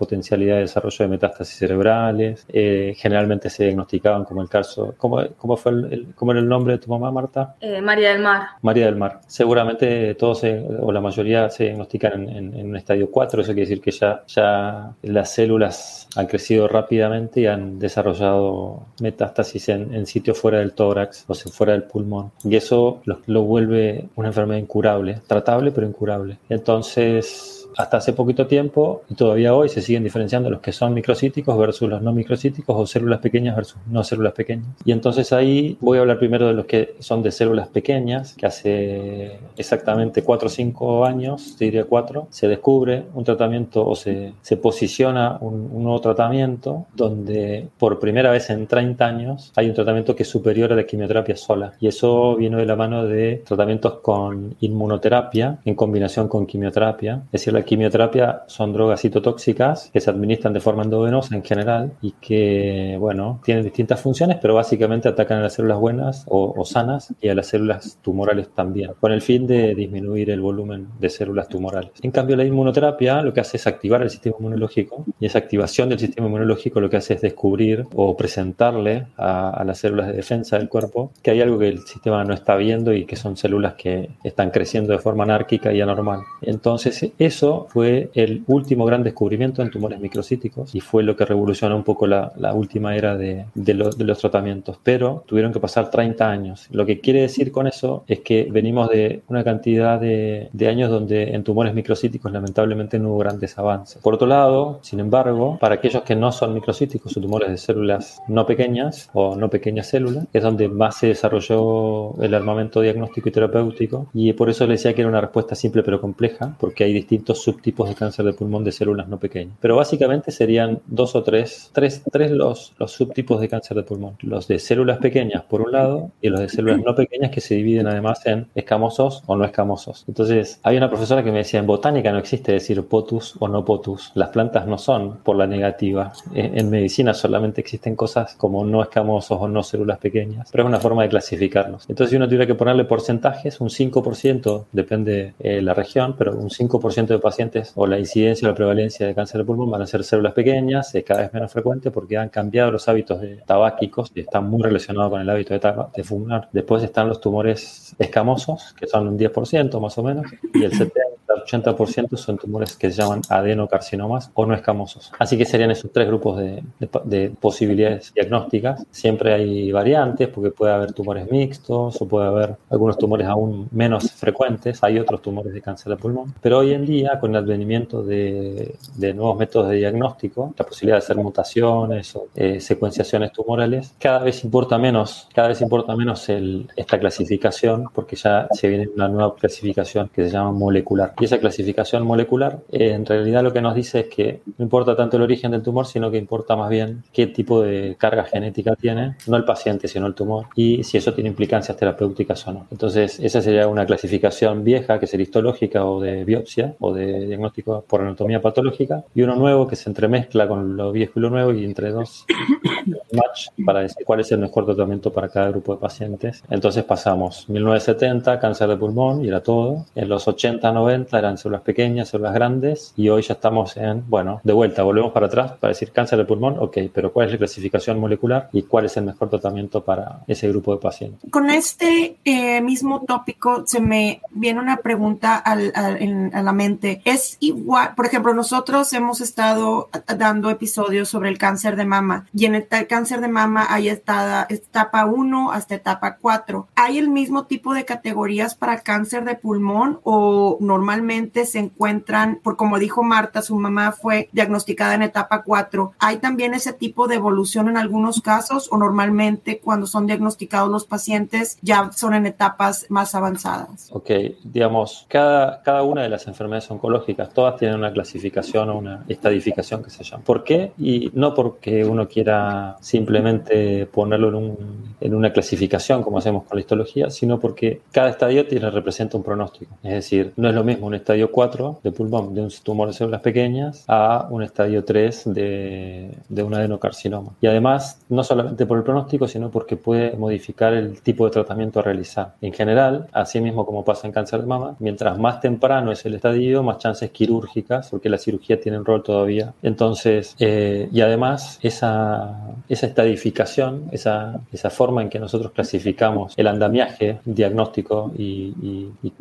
potencialidad 0.46 0.56
de 0.56 0.62
desarrollo 0.62 0.98
de 1.00 1.08
metástasis 1.08 1.58
cerebrales. 1.58 2.46
Eh, 2.50 2.94
generalmente 2.98 3.50
se 3.50 3.66
diagnosticaban 3.66 4.24
como 4.26 4.42
el 4.42 4.50
caso. 4.50 4.94
¿Cómo, 4.98 5.22
cómo 5.38 5.58
fue 5.58 5.72
el, 5.72 6.14
cómo 6.16 6.32
era 6.32 6.42
el 6.42 6.48
nombre 6.48 6.74
de 6.74 6.80
tu 6.80 6.90
mamá, 6.90 7.12
Marta? 7.12 7.56
Eh, 7.62 7.82
María 7.82 8.12
del 8.12 8.22
Mar. 8.22 8.42
María 8.62 8.86
del 8.86 8.96
Mar. 8.96 9.22
Seguramente 9.28 10.16
todos 10.16 10.44
o 10.80 10.92
la 10.92 11.02
mayoría 11.02 11.50
se 11.50 11.66
diagnostican 11.66 12.14
en, 12.14 12.30
en, 12.30 12.60
en, 12.60 12.70
un 12.70 12.76
estadio 12.76 13.10
4. 13.10 13.42
Eso 13.42 13.54
quiere 13.54 13.70
decir 13.70 13.82
que 13.82 13.92
ya, 13.92 14.24
ya 14.28 14.92
las 15.04 15.34
células 15.34 16.08
han 16.16 16.28
crecido 16.28 16.68
rápidamente 16.68 17.42
y 17.42 17.48
han 17.48 17.80
desarrollado 17.80 18.86
metástasis 19.02 19.70
en, 19.70 19.94
en 19.94 20.06
sitios 20.06 20.38
fuera 20.38 20.60
del 20.60 20.74
tórax 20.74 21.26
o 21.28 21.34
fuera 21.34 21.74
del 21.74 21.84
pulmón. 21.84 22.32
Y 22.44 22.56
eso 22.56 23.02
lo, 23.06 23.20
lo 23.26 23.44
vuelve 23.44 24.10
una 24.16 24.30
enfermedad 24.30 24.60
incurable, 24.60 25.22
tratable 25.28 25.72
pero 25.72 25.88
incurable. 25.88 26.38
Entonces, 26.50 27.65
hasta 27.78 27.98
hace 27.98 28.14
poquito 28.14 28.48
tiempo 28.48 29.04
y 29.10 29.16
todavía 29.16 29.54
hoy 29.54 29.70
se 29.70 29.82
siguen 29.82 30.04
diferenciando 30.04 30.50
los 30.50 30.62
que 30.62 30.72
son 30.72 30.94
microcíticos 30.94 31.58
versus 31.58 31.90
los 31.90 32.02
no 32.02 32.14
microcíticos 32.14 32.76
o 32.76 32.86
células 32.86 33.20
pequeñas 33.20 33.56
versus 33.56 33.78
no 33.88 34.04
células 34.04 34.34
pequeñas. 34.34 34.68
Y 34.86 34.92
entonces 34.92 35.34
ahí 35.34 35.78
voy 35.82 35.98
a 35.98 36.02
hablar 36.02 36.20
primero 36.20 36.48
de 36.48 36.54
los 36.54 36.66
que 36.66 36.96
son 37.00 37.22
de 37.24 37.32
células 37.32 37.68
pequeñas, 37.68 38.34
que 38.34 38.46
hace 38.46 39.40
exactamente 39.58 40.24
4 40.24 40.48
o 40.48 40.50
5 40.50 41.06
años, 41.06 41.56
te 41.58 41.66
diría 41.66 41.86
4, 41.86 42.28
se 42.30 42.48
descubre 42.48 43.04
un 43.14 43.24
tratamiento 43.24 43.86
o 43.88 43.96
se, 43.96 44.34
posiciona 44.62 45.38
un, 45.42 45.84
nuevo 45.84 46.00
tratamiento 46.02 46.86
donde 46.96 47.68
por 47.78 48.00
primera 48.00 48.32
vez 48.32 48.50
en 48.50 48.68
30 48.68 49.06
años 49.06 49.52
hay 49.56 49.68
un 49.68 49.76
tratamiento 49.76 50.16
que 50.16 50.24
es 50.24 50.30
superior 50.30 50.72
a 50.72 50.76
la 50.76 50.86
quimioterapia 50.86 51.36
sola. 51.36 51.74
Y 51.80 51.88
eso 51.88 52.36
viene 52.36 52.58
de 52.58 52.66
la 52.66 52.76
mano 52.76 53.06
de 53.06 53.44
tratamientos 53.46 54.00
con 54.00 54.56
inmunoterapia 54.62 55.60
en 55.66 55.76
combinación 55.76 56.28
con 56.28 56.46
quimioterapia. 56.46 57.22
Es 57.26 57.42
decir, 57.42 57.54
quimioterapia 57.66 58.44
son 58.48 58.74
drogas 58.74 59.02
citotóxicas 59.02 59.90
que 59.92 60.00
se 60.00 60.10
administran 60.10 60.54
de 60.54 60.60
forma 60.60 60.84
endovenosa 60.84 61.36
en 61.36 61.44
general 61.44 61.94
y 62.02 62.12
que, 62.14 62.98
bueno, 63.00 63.42
tienen 63.44 63.64
distintas 63.64 64.02
funciones, 64.02 64.38
pero 64.42 64.56
básicamente 64.56 65.10
atacan 65.10 65.40
a 65.40 65.44
las 65.44 65.54
células 65.54 65.80
buenas 65.80 66.26
o, 66.28 66.64
sanas 66.66 67.14
y 67.22 67.30
a 67.30 67.36
las 67.36 67.48
células 67.48 68.00
tumorales 68.02 68.50
también, 68.54 68.92
con 69.00 69.12
el 69.12 69.22
fin 69.22 69.46
de 69.46 69.76
disminuir 69.76 70.30
el 70.30 70.42
volumen 70.42 70.88
de 71.00 71.10
células 71.10 71.48
tumorales. 71.48 71.92
En 72.02 72.12
cambio, 72.12 72.36
la 72.36 72.44
inmunoterapia 72.44 73.22
lo 73.22 73.34
que 73.34 73.42
hace 73.42 73.58
es 73.58 73.68
activar 73.68 74.02
el 74.02 74.10
sistema 74.10 74.38
inmunológico 74.40 75.06
y 75.20 75.26
esa 75.26 75.40
activación 75.40 75.90
del 75.90 76.00
sistema 76.00 76.28
inmunológico 76.28 76.80
lo 76.80 76.90
que 76.90 76.98
hace 76.98 77.16
es 77.16 77.22
descubrir 77.22 77.86
o 77.96 78.16
presentarle 78.18 79.08
a, 79.18 79.50
a 79.50 79.64
las 79.64 79.80
células 79.80 80.08
de 80.08 80.14
defensa 80.14 80.58
del 80.58 80.70
cuerpo 80.70 81.12
que 81.22 81.32
hay 81.32 81.42
algo 81.42 81.60
que 81.60 81.68
el 81.68 81.80
sistema 81.80 82.24
no 82.24 82.34
está 82.34 82.56
viendo 82.56 82.94
y 82.94 83.06
que 83.06 83.16
son 83.16 83.38
células 83.38 83.76
que 83.76 84.10
están 84.24 84.52
creciendo 84.52 84.94
de 84.94 85.00
forma 85.00 85.24
anárquica 85.24 85.74
y 85.74 85.82
anormal. 85.82 86.22
Entonces, 86.42 87.12
eso 87.18 87.55
fue 87.70 88.10
el 88.14 88.44
último 88.48 88.86
gran 88.86 89.04
descubrimiento 89.04 89.62
en 89.62 89.72
tumores 89.72 90.00
microcíticos 90.00 90.74
y 90.74 90.82
fue 90.82 91.04
lo 91.04 91.16
que 91.16 91.26
revolucionó 91.26 91.76
un 91.76 91.84
poco 91.84 92.08
la, 92.08 92.32
la 92.38 92.54
última 92.54 92.96
era 92.96 93.16
de, 93.16 93.46
de, 93.54 93.74
lo, 93.74 93.90
de, 93.90 94.04
los 94.04 94.20
tratamientos. 94.20 94.78
Pero 94.84 95.24
tuvieron 95.26 95.54
que 95.54 95.60
pasar 95.60 95.90
30 95.90 96.30
años. 96.30 96.68
Lo 96.72 96.86
que 96.86 97.00
quiere 97.00 97.22
decir 97.22 97.52
con 97.52 97.68
eso 97.68 98.04
es 98.08 98.20
que 98.20 98.48
venimos 98.52 98.90
de 98.90 99.22
una 99.28 99.44
cantidad 99.44 100.00
de, 100.00 100.50
de 100.52 100.68
años 100.68 100.90
donde 100.90 101.36
en 101.36 101.44
tumores 101.44 101.74
microcíticos 101.74 102.32
lamentablemente 102.32 103.00
no 103.00 103.10
hubo 103.10 103.20
grandes 103.20 103.58
avances. 103.58 104.02
Por 104.02 104.14
otro 104.16 104.28
lado, 104.28 104.80
sin 104.82 105.00
embargo, 105.00 105.58
para 105.60 105.76
aquellos 105.76 106.04
que 106.04 106.16
no 106.16 106.32
son 106.32 106.54
microcíticos 106.54 107.16
o 107.16 107.22
tumores 107.22 107.50
de 107.50 107.58
células 107.58 108.22
no 108.28 108.46
pequeñas 108.46 109.10
o 109.14 109.36
no 109.36 109.50
pequeñas 109.50 109.88
células, 109.88 110.26
es 110.34 110.44
donde 110.44 110.68
más 110.68 110.98
se 110.98 111.08
desarrolló 111.08 112.22
el 112.22 112.34
armamento 112.34 112.82
diagnóstico 112.82 113.30
y 113.30 113.32
terapéutico 113.32 114.08
y 114.14 114.34
por 114.34 114.50
eso 114.50 114.66
les 114.68 114.80
decía 114.80 114.94
que 114.94 115.02
era 115.02 115.10
una 115.10 115.22
respuesta 115.22 115.56
simple 115.56 115.84
pero 115.84 116.02
compleja, 116.02 116.56
porque 116.60 116.84
hay 116.84 116.94
distintos 116.94 117.42
subtipos 117.46 117.88
de 117.88 117.96
cáncer 117.96 118.26
de 118.26 118.34
pulmón 118.34 118.64
de 118.64 118.72
células 118.72 119.08
no 119.08 119.20
pequeñas. 119.20 119.56
Pero 119.62 119.76
básicamente 119.76 120.32
serían 120.32 120.80
dos 120.88 121.16
o 121.16 121.22
tres, 121.22 121.70
tres, 121.74 122.02
tres 122.12 122.32
los, 122.32 122.74
subtipos 122.88 123.40
de 123.40 123.48
cáncer 123.48 123.78
de 123.78 123.84
pulmón. 123.84 124.16
Los 124.22 124.48
de 124.48 124.58
células 124.58 124.98
pequeñas 124.98 125.44
por 125.44 125.62
un 125.62 125.72
lado 125.72 126.12
y 126.22 126.30
los 126.30 126.40
de 126.40 126.50
células 126.50 126.80
no 126.84 126.96
pequeñas 126.96 127.30
que 127.30 127.42
se 127.42 127.54
dividen 127.56 127.88
además 127.88 128.26
en 128.26 128.48
escamosos 128.56 129.22
o 129.28 129.36
no 129.36 129.46
escamosos. 129.46 130.06
Entonces, 130.08 130.60
hay 130.64 130.78
una 130.78 130.90
profesora 130.90 131.24
que 131.24 131.32
me 131.32 131.40
decía, 131.40 131.60
en 131.60 131.68
botánica 131.68 132.12
no 132.12 132.18
existe 132.18 132.52
decir 132.52 132.82
potus 132.88 133.36
o 133.40 133.48
no 133.48 133.64
potus. 133.64 134.12
Las 134.16 134.30
plantas 134.30 134.66
no 134.66 134.80
son 134.80 135.18
por 135.18 135.36
la 135.36 135.46
negativa. 135.46 136.14
En, 136.34 136.70
medicina 136.70 137.14
solamente 137.14 137.62
existen 137.62 137.96
cosas 137.96 138.34
como 138.36 138.66
no 138.66 138.82
escamosos 138.82 139.38
o 139.40 139.48
no 139.48 139.62
células 139.62 140.00
pequeñas. 140.00 140.50
Pero 140.52 140.64
es 140.64 140.68
una 140.68 140.80
forma 140.80 141.04
de 141.04 141.10
clasificarlos. 141.10 141.86
Entonces, 141.88 142.10
si 142.10 142.16
uno 142.16 142.26
tuviera 142.26 142.48
que 142.48 142.56
ponerle 142.56 142.86
porcentajes, 142.86 143.62
un 143.62 143.70
5%, 143.70 144.66
depende 144.72 145.06
de 145.06 145.58
eh, 145.58 145.62
la 145.62 145.76
región, 145.76 146.16
pero 146.18 146.36
un 146.36 146.50
5% 146.50 147.06
de 147.06 147.20
pacientes 147.20 147.35
o 147.76 147.88
la 147.88 148.00
incidencia 148.00 148.48
o 148.48 148.52
la 148.52 148.56
prevalencia 148.56 149.08
de 149.08 149.16
cáncer 149.16 149.42
de 149.42 149.46
pulmón 149.46 149.70
van 149.70 149.82
a 149.82 149.88
ser 149.88 150.04
células 150.04 150.34
pequeñas, 150.34 150.94
es 150.96 151.04
cada 151.04 151.22
vez 151.22 151.34
menos 151.34 151.52
frecuente 151.52 151.92
porque 151.92 152.18
han 152.18 152.30
cambiado 152.30 152.72
los 152.72 152.88
hábitos 152.88 153.22
de 153.22 153.38
tabáquicos 153.38 154.12
y 154.16 154.22
están 154.22 154.50
muy 154.50 154.62
relacionados 154.64 155.12
con 155.12 155.22
el 155.22 155.30
hábito 155.30 155.54
de, 155.54 155.74
de 155.96 156.04
fumar. 156.04 156.50
Después 156.52 156.84
están 156.84 157.08
los 157.08 157.20
tumores 157.20 157.96
escamosos, 158.00 158.74
que 158.78 158.88
son 158.88 159.08
un 159.08 159.18
10% 159.18 159.80
más 159.80 159.98
o 159.98 160.04
menos, 160.04 160.26
y 160.54 160.64
el 160.64 160.72
70 160.72 161.15
80% 161.44 162.18
son 162.18 162.38
tumores 162.38 162.76
que 162.76 162.92
se 162.92 163.02
llaman 163.02 163.22
adenocarcinomas 163.30 164.32
o 164.34 164.46
no 164.46 164.54
escamosos. 164.54 165.12
Así 165.20 165.38
que 165.38 165.46
serían 165.46 165.72
esos 165.72 165.92
tres 165.92 166.08
grupos 166.08 166.38
de, 166.38 166.64
de, 166.80 166.90
de, 167.04 167.30
posibilidades 167.30 168.14
diagnósticas. 168.14 168.86
Siempre 168.92 169.34
hay 169.34 169.72
variantes 169.72 170.28
porque 170.30 170.52
puede 170.52 170.74
haber 170.74 170.94
tumores 170.94 171.30
mixtos 171.30 172.02
o 172.02 172.08
puede 172.08 172.28
haber 172.28 172.56
algunos 172.70 172.98
tumores 172.98 173.28
aún 173.28 173.68
menos 173.72 174.12
frecuentes. 174.12 174.84
Hay 174.84 175.00
otros 175.00 175.22
tumores 175.22 175.54
de 175.54 175.62
cáncer 175.62 175.92
de 175.92 175.98
pulmón. 175.98 176.34
Pero 176.42 176.60
hoy 176.60 176.74
en 176.74 176.86
día, 176.86 177.20
con 177.20 177.32
el 177.32 177.38
advenimiento 177.38 178.04
de, 178.04 178.76
de 178.96 179.14
nuevos 179.14 179.38
métodos 179.38 179.70
de 179.70 179.78
diagnóstico, 179.78 180.54
la 180.58 180.66
posibilidad 180.66 180.98
de 180.98 181.04
hacer 181.04 181.18
mutaciones 181.18 182.16
o 182.16 182.28
eh, 182.36 182.60
secuenciaciones 182.60 183.32
tumorales, 183.32 183.94
cada 184.00 184.20
vez 184.20 184.44
importa 184.44 184.78
menos, 184.78 185.28
cada 185.34 185.50
vez 185.50 185.62
importa 185.62 185.96
menos 185.96 186.28
el, 186.30 186.70
esta 186.76 187.00
clasificación 187.00 187.90
porque 187.94 188.16
ya 188.16 188.48
se 188.52 188.68
viene 188.68 188.90
una 188.96 189.08
nueva 189.08 189.36
clasificación 189.36 190.10
que 190.14 190.26
se 190.26 190.32
llama 190.32 190.52
molecular. 190.52 191.14
Y 191.20 191.25
esa 191.26 191.40
clasificación 191.40 192.06
molecular 192.06 192.60
eh, 192.72 192.92
en 192.92 193.06
realidad 193.06 193.44
lo 193.44 193.54
que 193.54 193.62
nos 193.62 193.76
dice 193.76 194.02
es 194.02 194.08
que 194.08 194.42
no 194.58 194.64
importa 194.64 194.96
tanto 194.96 195.18
el 195.18 195.24
origen 195.24 195.52
del 195.52 195.62
tumor, 195.62 195.86
sino 195.86 196.12
que 196.12 196.18
importa 196.18 196.56
más 196.56 196.70
bien 196.70 197.04
qué 197.14 197.28
tipo 197.28 197.62
de 197.62 197.96
carga 197.98 198.24
genética 198.24 198.76
tiene, 198.76 199.16
no 199.28 199.38
el 199.38 199.46
paciente, 199.46 199.88
sino 199.88 200.08
el 200.08 200.14
tumor, 200.14 200.48
y 200.56 200.84
si 200.84 200.98
eso 200.98 201.14
tiene 201.14 201.30
implicancias 201.30 201.78
terapéuticas 201.78 202.48
o 202.48 202.54
no. 202.54 202.68
Entonces, 202.72 203.20
esa 203.20 203.42
sería 203.42 203.68
una 203.68 203.86
clasificación 203.86 204.64
vieja, 204.64 205.00
que 205.00 205.08
sería 205.08 205.24
histológica 205.24 205.86
o 205.86 206.02
de 206.02 206.24
biopsia 206.24 206.76
o 206.80 206.94
de 206.94 207.28
diagnóstico 207.28 207.84
por 207.88 208.02
anatomía 208.02 208.42
patológica, 208.42 209.04
y 209.14 209.22
uno 209.22 209.36
nuevo 209.36 209.68
que 209.68 209.76
se 209.76 209.90
entremezcla 209.90 210.48
con 210.48 210.76
lo 210.76 210.92
viejo 210.92 211.14
y 211.16 211.22
lo 211.22 211.30
nuevo 211.30 211.54
y 211.54 211.64
entre 211.64 211.92
dos 211.92 212.26
match 213.12 213.48
para 213.66 213.82
decir 213.82 214.06
cuál 214.06 214.20
es 214.20 214.32
el 214.32 214.40
mejor 214.40 214.66
tratamiento 214.66 215.12
para 215.12 215.30
cada 215.30 215.50
grupo 215.50 215.76
de 215.76 215.82
pacientes. 215.82 216.44
Entonces 216.50 216.84
pasamos 216.84 217.48
1970, 217.50 218.40
cáncer 218.40 218.70
de 218.70 218.78
pulmón, 218.78 219.24
y 219.24 219.28
era 219.28 219.42
todo. 219.42 219.86
En 219.96 220.10
los 220.10 220.28
80, 220.28 220.72
90 220.72 221.05
eran 221.12 221.38
células 221.38 221.62
pequeñas, 221.62 222.10
células 222.10 222.34
grandes, 222.34 222.94
y 222.96 223.10
hoy 223.10 223.22
ya 223.22 223.34
estamos 223.34 223.78
en, 223.78 224.04
bueno, 224.08 224.42
de 224.44 224.54
vuelta, 224.54 224.84
volvemos 224.84 225.12
para 225.12 225.28
atrás 225.28 225.54
para 225.60 225.72
decir 225.72 225.92
cáncer 225.92 226.20
de 226.20 226.26
pulmón, 226.26 226.58
ok, 226.60 226.78
pero 226.94 227.12
¿cuál 227.12 227.28
es 227.28 227.34
la 227.34 227.38
clasificación 227.38 228.00
molecular 228.00 228.50
y 228.52 228.64
cuál 228.64 228.86
es 228.86 228.98
el 228.98 229.06
mejor 229.06 229.30
tratamiento 229.30 229.84
para 229.84 230.22
ese 230.28 230.50
grupo 230.50 230.74
de 230.74 230.82
pacientes? 230.82 231.30
Con 231.32 231.50
este 231.50 232.18
eh, 232.24 232.62
mismo 232.62 233.04
tópico 233.06 233.64
se 233.66 233.80
me 233.80 234.22
viene 234.32 234.60
una 234.60 234.78
pregunta 234.78 235.38
al, 235.38 235.72
al, 235.76 236.02
en, 236.02 236.36
a 236.36 236.42
la 236.42 236.54
mente. 236.54 237.02
Es 237.06 237.38
igual, 237.40 237.94
por 237.96 238.06
ejemplo, 238.06 238.34
nosotros 238.34 238.92
hemos 238.94 239.22
estado 239.22 239.90
dando 240.18 240.50
episodios 240.50 241.10
sobre 241.10 241.30
el 241.30 241.38
cáncer 241.38 241.76
de 241.76 241.86
mama 241.86 242.28
y 242.34 242.46
en 242.46 242.56
el 242.56 242.68
cáncer 242.88 243.22
de 243.22 243.28
mama 243.28 243.68
hay 243.70 243.90
etapa, 243.90 244.48
etapa 244.50 245.06
1 245.06 245.52
hasta 245.52 245.76
etapa 245.76 246.18
4. 246.18 246.68
¿Hay 246.76 246.98
el 246.98 247.10
mismo 247.10 247.46
tipo 247.46 247.74
de 247.74 247.86
categorías 247.86 248.56
para 248.56 248.80
cáncer 248.82 249.26
de 249.26 249.36
pulmón 249.36 250.00
o 250.04 250.58
normalmente 250.60 250.95
normalmente 250.96 251.46
se 251.46 251.60
encuentran, 251.60 252.40
por 252.42 252.56
como 252.56 252.80
dijo 252.80 253.04
Marta, 253.04 253.42
su 253.42 253.56
mamá 253.58 253.92
fue 253.92 254.30
diagnosticada 254.32 254.96
en 254.96 255.02
etapa 255.02 255.44
4. 255.44 255.92
¿Hay 256.00 256.18
también 256.18 256.54
ese 256.54 256.72
tipo 256.72 257.08
de 257.08 257.16
evolución 257.16 257.68
en 257.68 257.76
algunos 257.76 258.22
casos 258.22 258.70
o 258.72 258.78
normalmente 258.78 259.60
cuando 259.60 259.88
son 259.88 260.08
diagnosticados 260.08 260.72
los 260.72 260.86
pacientes 260.86 261.58
ya 261.62 261.92
son 261.94 262.14
en 262.14 262.26
etapas 262.26 262.86
más 262.90 263.14
avanzadas? 263.14 263.90
Ok, 263.92 264.10
digamos, 264.46 265.06
cada, 265.10 265.62
cada 265.64 265.84
una 265.84 266.04
de 266.04 266.10
las 266.10 266.28
enfermedades 266.28 266.72
oncológicas, 266.72 267.34
todas 267.34 267.58
tienen 267.58 267.78
una 267.78 267.92
clasificación 267.92 268.70
o 268.70 268.78
una 268.78 269.04
estadificación 269.10 269.84
que 269.84 269.90
se 269.90 270.04
llama. 270.04 270.24
¿Por 270.24 270.46
qué? 270.46 270.72
Y 270.78 271.12
no 271.14 271.34
porque 271.34 271.84
uno 271.84 272.08
quiera 272.08 272.78
simplemente 272.80 273.86
ponerlo 273.88 274.30
en, 274.30 274.36
un, 274.36 274.96
en 275.02 275.14
una 275.14 275.34
clasificación 275.34 276.04
como 276.04 276.20
hacemos 276.20 276.44
con 276.44 276.56
la 276.56 276.62
histología, 276.62 277.10
sino 277.10 277.38
porque 277.40 277.82
cada 277.92 278.10
estadio 278.10 278.48
tiene, 278.48 278.70
representa 278.70 279.18
un 279.18 279.24
pronóstico. 279.24 279.76
Es 279.84 279.94
decir, 279.94 280.34
no 280.38 280.50
es 280.50 280.56
lo 280.56 280.64
mismo 280.64 280.85
un 280.86 280.96
estadio 280.96 281.32
4 281.32 281.80
de 281.84 281.92
pulmón 281.92 282.34
de 282.34 282.42
un 282.42 282.50
tumor 282.64 282.88
de 282.88 282.94
células 282.94 283.22
pequeñas 283.22 283.84
a 283.88 284.28
un 284.30 284.44
estadio 284.44 284.84
3 284.84 285.34
de, 285.34 286.12
de 286.30 286.44
un 286.44 286.54
adenocarcinoma. 286.54 287.32
Y 287.42 287.48
además, 287.48 288.02
no 288.10 288.24
solamente 288.24 288.66
por 288.66 288.78
el 288.78 288.84
pronóstico, 288.84 289.28
sino 289.28 289.50
porque 289.50 289.78
puede 289.78 290.16
modificar 290.16 290.74
el 290.74 291.02
tipo 291.02 291.26
de 291.26 291.32
tratamiento 291.32 291.80
a 291.80 291.84
realizar. 291.84 292.36
En 292.42 292.54
general, 292.54 293.08
así 293.12 293.42
mismo 293.42 293.66
como 293.66 293.84
pasa 293.84 294.08
en 294.08 294.14
cáncer 294.14 294.42
de 294.42 294.48
mama, 294.48 294.76
mientras 294.80 295.18
más 295.18 295.40
temprano 295.40 295.92
es 295.92 296.06
el 296.06 296.16
estadio, 296.16 296.64
más 296.64 296.78
chances 296.78 297.12
quirúrgicas, 297.12 297.90
porque 297.90 298.10
la 298.10 298.18
cirugía 298.18 298.60
tiene 298.60 298.78
un 298.78 298.86
rol 298.86 299.04
todavía. 299.04 299.54
Entonces, 299.64 300.36
eh, 300.40 300.90
y 300.92 301.02
además, 301.02 301.60
esa, 301.62 302.56
esa 302.70 302.88
estadificación, 302.88 303.90
esa, 303.92 304.40
esa 304.52 304.70
forma 304.70 305.02
en 305.02 305.10
que 305.10 305.20
nosotros 305.20 305.52
clasificamos 305.52 306.34
el 306.38 306.48
andamiaje 306.48 307.20
diagnóstico 307.26 308.12
y, 308.18 308.54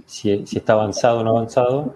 si, 0.07 0.47
si, 0.47 0.59
está 0.59 0.75
avanzado 0.75 1.21
o 1.21 1.25
no 1.25 1.31
avanzado, 1.31 1.54